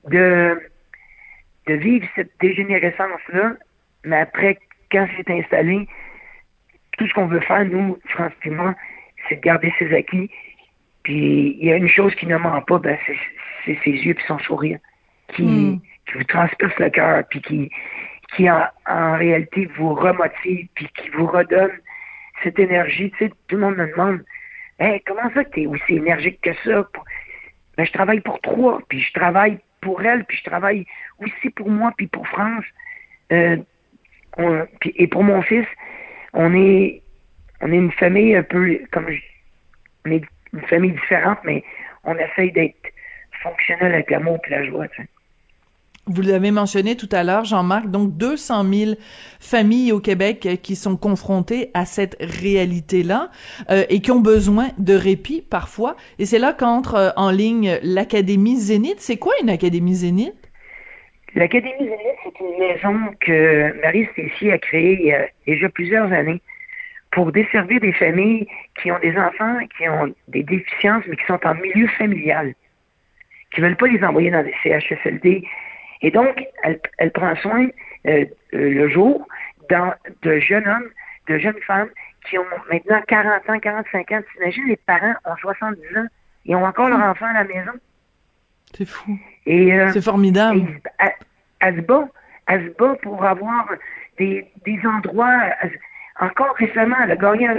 [0.07, 0.59] de,
[1.67, 3.53] de vivre cette dégénérescence-là,
[4.05, 4.57] mais après,
[4.91, 5.87] quand c'est installé,
[6.97, 7.97] tout ce qu'on veut faire, nous,
[8.45, 8.75] moi,
[9.27, 10.29] c'est de garder ses acquis.
[11.03, 12.97] Puis il y a une chose qui ne ment pas, ben,
[13.65, 14.79] c'est ses yeux et son sourire,
[15.33, 15.79] qui, hmm.
[16.07, 17.69] qui vous transperce le cœur, puis qui,
[18.35, 21.71] qui en, en réalité vous remotive, puis qui vous redonne
[22.43, 23.11] cette énergie.
[23.11, 24.23] Tu sais, tout le monde me demande
[24.79, 26.87] hey, comment ça que tu es aussi énergique que ça?
[27.77, 30.85] Ben, je travaille pour trois, puis je travaille pour elle, puis je travaille
[31.19, 32.65] aussi pour moi, puis pour France.
[33.31, 33.57] Euh,
[34.85, 35.67] et pour mon fils,
[36.33, 37.01] on est
[37.61, 39.07] on est une famille un peu comme
[40.05, 40.23] on est
[40.53, 41.63] une famille différente, mais
[42.03, 42.75] on essaye d'être
[43.43, 44.85] fonctionnel avec l'amour et la joie.
[46.11, 48.91] Vous l'avez mentionné tout à l'heure, Jean-Marc, donc 200 000
[49.39, 53.29] familles au Québec qui sont confrontées à cette réalité-là
[53.69, 55.95] euh, et qui ont besoin de répit parfois.
[56.17, 58.99] Et c'est là qu'entre euh, en ligne l'Académie Zénith.
[58.99, 60.33] C'est quoi une Académie Zénith?
[61.35, 66.11] L'Académie Zénith, c'est une maison que Marie Stécie a créée il y a déjà plusieurs
[66.11, 66.41] années
[67.11, 68.47] pour desservir des familles
[68.81, 72.55] qui ont des enfants qui ont des déficiences, mais qui sont en milieu familial,
[73.53, 75.43] qui veulent pas les envoyer dans des CHSLD,
[76.01, 77.67] et donc, elle, elle prend soin
[78.07, 79.27] euh, euh, le jour
[79.69, 80.89] dans, de jeunes hommes,
[81.27, 81.89] de jeunes femmes
[82.29, 84.21] qui ont maintenant 40 ans, 45 ans.
[84.33, 86.07] T'imagines, les parents ont 70 ans
[86.45, 87.71] et ont encore leur enfant à la maison.
[88.75, 89.17] C'est fou.
[89.45, 90.65] Et, euh, c'est formidable.
[91.59, 92.07] elle se bat.
[92.47, 93.67] Elle se bat pour avoir
[94.17, 95.39] des, des endroits.
[96.19, 97.49] Encore récemment, elle a gagné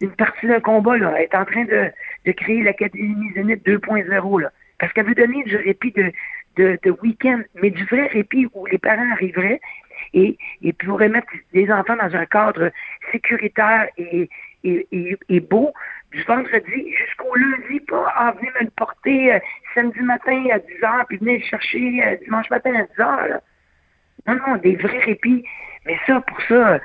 [0.00, 0.96] une partie d'un combat.
[0.96, 1.14] Là.
[1.16, 1.90] Elle est en train de,
[2.24, 4.40] de créer l'Académie Zénith 2.0.
[4.40, 4.50] Là.
[4.78, 6.12] Parce qu'elle veut donner du répit de,
[6.56, 9.60] de, week-end, mais du vrai répit où les parents arriveraient
[10.12, 12.70] et, et pourraient mettre les enfants dans un cadre
[13.12, 14.28] sécuritaire et,
[14.64, 15.72] et, et, et beau
[16.14, 19.38] du vendredi jusqu'au lundi, pas ah, venez me le porter euh,
[19.74, 23.40] samedi matin à 10h, puis venez le chercher euh, dimanche matin à 10h.
[24.26, 25.44] Non, non, des vrais répits.
[25.86, 26.78] Mais ça, pour ça,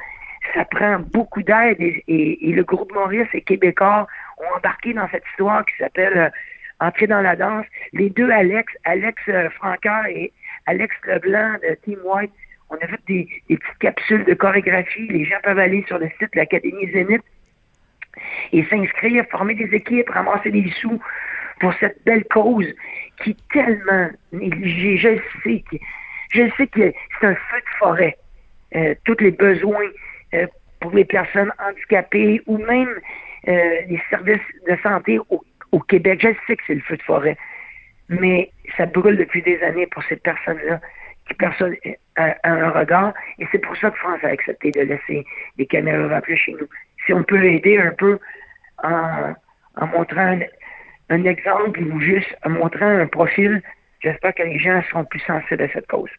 [0.53, 4.07] ça prend beaucoup d'aide et, et, le groupe Maurice et Québécois
[4.39, 6.29] ont embarqué dans cette histoire qui s'appelle euh,
[6.81, 7.65] Entrer dans la danse.
[7.93, 9.49] Les deux Alex, Alex euh,
[10.09, 10.31] et
[10.65, 12.31] Alex Leblanc de Team White,
[12.69, 15.07] on a fait des, petites capsules de chorégraphie.
[15.07, 17.23] Les gens peuvent aller sur le site de l'Académie Zénith
[18.53, 21.01] et s'inscrire, former des équipes, ramasser des sous
[21.59, 22.67] pour cette belle cause
[23.21, 24.97] qui est tellement négligée.
[24.97, 25.77] Je sais que,
[26.31, 28.17] je sais que c'est un feu de forêt.
[28.75, 29.89] Euh, tous les besoins
[30.35, 30.47] euh,
[30.79, 32.93] pour les personnes handicapées ou même
[33.45, 35.17] les services de santé
[35.77, 36.19] Québec.
[36.21, 37.37] Je sais que c'est le feu de forêt,
[38.09, 40.79] mais ça brûle depuis des années pour ces personnes-là
[41.27, 41.75] qui personne
[42.15, 43.13] a, un regard.
[43.37, 45.25] Et c'est pour ça que France a accepté de laisser
[45.57, 46.67] les caméras rappeler chez nous.
[47.05, 48.19] Si on peut aider un peu
[48.83, 49.33] en,
[49.93, 50.39] montrant
[51.09, 53.61] un, exemple ou juste en montrant un profil,
[54.01, 56.09] j'espère que les gens seront plus sensibles à cette cause.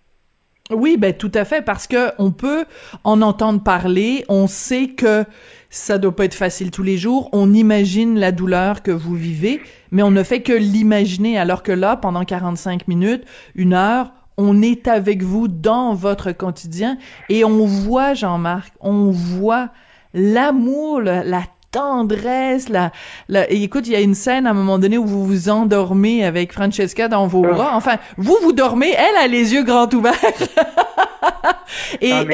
[0.70, 2.64] Oui, ben tout à fait, parce que on peut
[3.02, 5.24] en entendre parler, on sait que
[5.68, 9.60] ça doit pas être facile tous les jours, on imagine la douleur que vous vivez,
[9.90, 14.62] mais on ne fait que l'imaginer, alors que là, pendant 45 minutes, une heure, on
[14.62, 16.98] est avec vous dans votre quotidien
[17.28, 19.70] et on voit, Jean-Marc, on voit
[20.14, 22.90] l'amour, la, tendresse, la,
[23.28, 23.50] la...
[23.50, 26.52] écoute, il y a une scène à un moment donné où vous vous endormez avec
[26.52, 27.50] Francesca dans vos ah.
[27.50, 27.70] bras.
[27.74, 30.14] Enfin, vous vous dormez, elle a les yeux grands ouverts.
[32.00, 32.24] Et ah,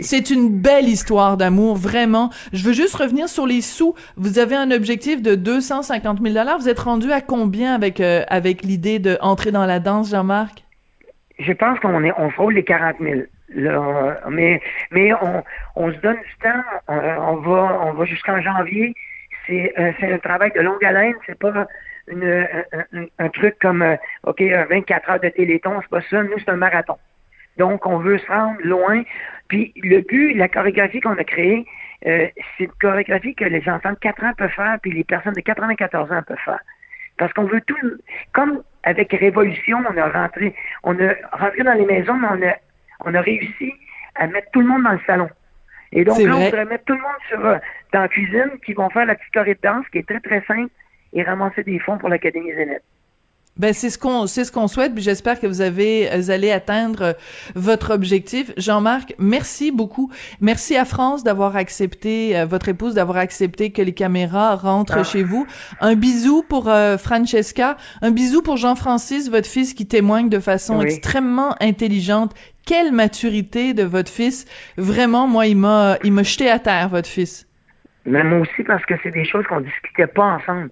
[0.00, 2.30] c'est une belle histoire d'amour, vraiment.
[2.52, 3.94] Je veux juste revenir sur les sous.
[4.16, 6.58] Vous avez un objectif de 250 000 dollars.
[6.58, 10.64] Vous êtes rendu à combien avec euh, avec l'idée de entrer dans la danse, Jean-Marc?
[11.38, 13.20] Je pense qu'on est on frôle les 40 000
[13.54, 15.42] mais mais on,
[15.76, 16.62] on se donne du temps.
[16.88, 18.94] On, va on va jusqu'en janvier.
[19.46, 21.14] C'est euh, c'est un travail de longue haleine.
[21.26, 21.66] C'est pas
[22.08, 25.80] un, truc comme euh, OK 24 heures de téléthon.
[25.82, 26.22] C'est pas ça.
[26.22, 26.98] Nous c'est un marathon.
[27.58, 29.02] Donc on veut se rendre loin.
[29.48, 31.66] Puis le but, la chorégraphie qu'on a créée,
[32.06, 32.26] euh,
[32.56, 35.40] c'est une chorégraphie que les enfants de 4 ans peuvent faire, puis les personnes de
[35.40, 36.60] 94 ans peuvent faire.
[37.18, 37.76] Parce qu'on veut tout,
[38.32, 42.54] comme avec Révolution, on a rentré, on a rentré dans les maisons, mais on a
[43.04, 43.72] on a réussi
[44.14, 45.28] à mettre tout le monde dans le salon.
[45.92, 47.58] Et donc là, on voudrait mettre tout le monde sur, euh,
[47.92, 50.42] dans la cuisine qui vont faire la petite choré de danse qui est très très
[50.46, 50.70] simple
[51.12, 52.82] et ramasser des fonds pour l'Académie Zénith.
[53.58, 54.94] Ben c'est ce qu'on c'est ce qu'on souhaite.
[54.94, 57.14] Puis j'espère que vous avez vous allez atteindre
[57.54, 58.50] votre objectif.
[58.56, 60.10] Jean-Marc, merci beaucoup.
[60.40, 65.04] Merci à France d'avoir accepté euh, votre épouse d'avoir accepté que les caméras rentrent ah.
[65.04, 65.46] chez vous.
[65.80, 70.80] Un bisou pour euh, Francesca, un bisou pour Jean-Francis, votre fils qui témoigne de façon
[70.80, 72.32] extrêmement intelligente.
[72.64, 74.46] Quelle maturité de votre fils.
[74.78, 77.46] Vraiment, moi, il m'a il m'a jeté à terre votre fils.
[78.06, 80.70] Mais moi aussi parce que c'est des choses qu'on discutait pas ensemble.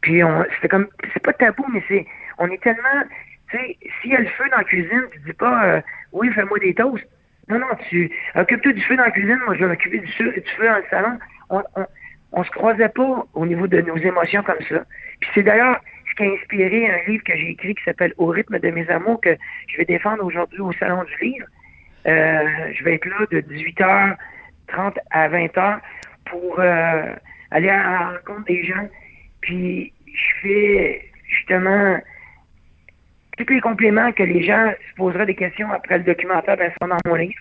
[0.00, 2.06] Puis on, c'était comme, c'est pas tabou, mais c'est,
[2.38, 3.02] on est tellement,
[3.50, 5.80] tu sais, s'il y a le feu dans la cuisine, tu dis pas, euh,
[6.12, 7.06] oui, fais-moi des toasts.
[7.48, 10.32] Non, non, tu occupe-toi du feu dans la cuisine, moi je vais m'occuper du, feu,
[10.32, 11.18] du feu dans le salon.
[11.50, 11.86] On, on,
[12.32, 14.84] on se croisait pas au niveau de nos émotions comme ça.
[15.20, 15.80] Puis c'est d'ailleurs
[16.10, 18.88] ce qui a inspiré un livre que j'ai écrit qui s'appelle Au rythme de mes
[18.90, 19.36] amours que
[19.68, 21.46] je vais défendre aujourd'hui au Salon du Livre.
[22.06, 25.78] Euh, je vais être là de 18h30 à 20h
[26.26, 27.14] pour euh,
[27.50, 28.88] aller à la rencontre des gens
[29.48, 31.98] puis je fais justement
[33.38, 36.88] tous les compléments que les gens se poseraient des questions après le documentaire ben, sont
[36.88, 37.40] dans mon livre.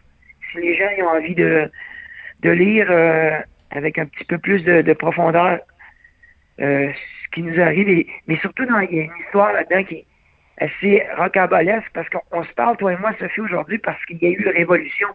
[0.51, 1.70] Si les gens ont envie de,
[2.43, 3.38] de lire euh,
[3.72, 5.60] avec un petit peu plus de, profondeur
[6.62, 9.95] euh, ce qui nous arrive, mais surtout dans, il y a une histoire là-dedans qui
[9.95, 10.05] est
[10.60, 14.30] assez rocambolesque parce qu'on se parle, toi et moi, Sophie, aujourd'hui, parce qu'il y a
[14.30, 15.10] eu révolution.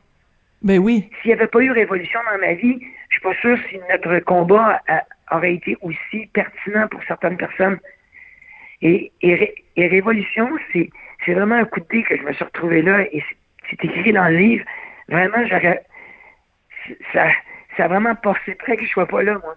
[0.61, 1.09] Ben oui.
[1.22, 2.78] S'il n'y avait pas eu révolution dans ma vie,
[3.09, 4.82] je suis pas sûr si notre combat
[5.30, 7.78] aurait été aussi pertinent pour certaines personnes.
[8.82, 10.90] Et, et, Révolution, c'est,
[11.28, 13.22] vraiment un coup de dé que je me suis retrouvé là et
[13.70, 14.64] c'est, écrit dans le livre.
[15.08, 15.82] Vraiment, j'aurais,
[17.12, 17.28] ça,
[17.76, 19.56] ça a vraiment passé près que je sois pas là, moi.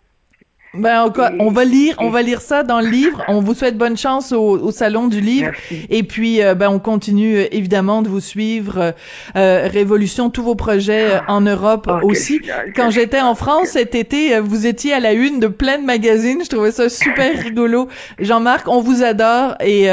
[0.77, 3.23] Ben, on va lire, on va lire ça dans le livre.
[3.27, 5.51] On vous souhaite bonne chance au, au salon du livre.
[5.89, 8.93] Et puis, euh, ben, on continue euh, évidemment de vous suivre.
[9.35, 12.41] Euh, Révolution, tous vos projets en Europe oh, aussi.
[12.75, 16.39] Quand j'étais en France cet été, vous étiez à la une de plein de magazines.
[16.43, 17.87] Je trouvais ça super rigolo.
[18.19, 19.87] Jean-Marc, on vous adore et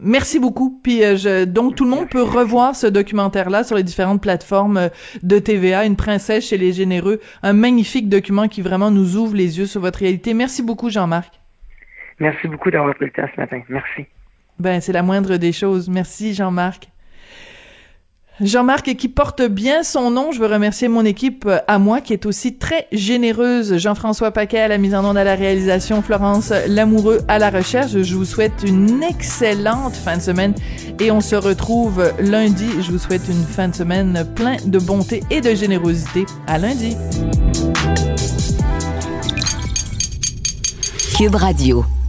[0.00, 0.78] merci beaucoup.
[0.82, 4.88] Puis, je, donc tout le monde peut revoir ce documentaire-là sur les différentes plateformes
[5.22, 5.84] de TVA.
[5.84, 9.80] Une princesse chez les généreux, un magnifique document qui vraiment nous ouvre les yeux sur
[9.80, 10.34] votre réalité.
[10.34, 11.40] Merci beaucoup, Jean-Marc.
[12.20, 13.60] Merci beaucoup d'avoir pris le temps ce matin.
[13.68, 14.06] Merci.
[14.58, 15.88] Ben, c'est la moindre des choses.
[15.88, 16.88] Merci, Jean-Marc.
[18.40, 20.32] Jean-Marc qui porte bien son nom.
[20.32, 23.78] Je veux remercier mon équipe euh, à moi qui est aussi très généreuse.
[23.78, 27.92] Jean-François Paquet à la mise en onde à la réalisation, Florence Lamoureux à la recherche.
[28.02, 30.54] Je vous souhaite une excellente fin de semaine
[30.98, 32.68] et on se retrouve lundi.
[32.82, 36.26] Je vous souhaite une fin de semaine plein de bonté et de générosité.
[36.48, 36.96] À lundi.
[41.14, 42.03] Cube Radio.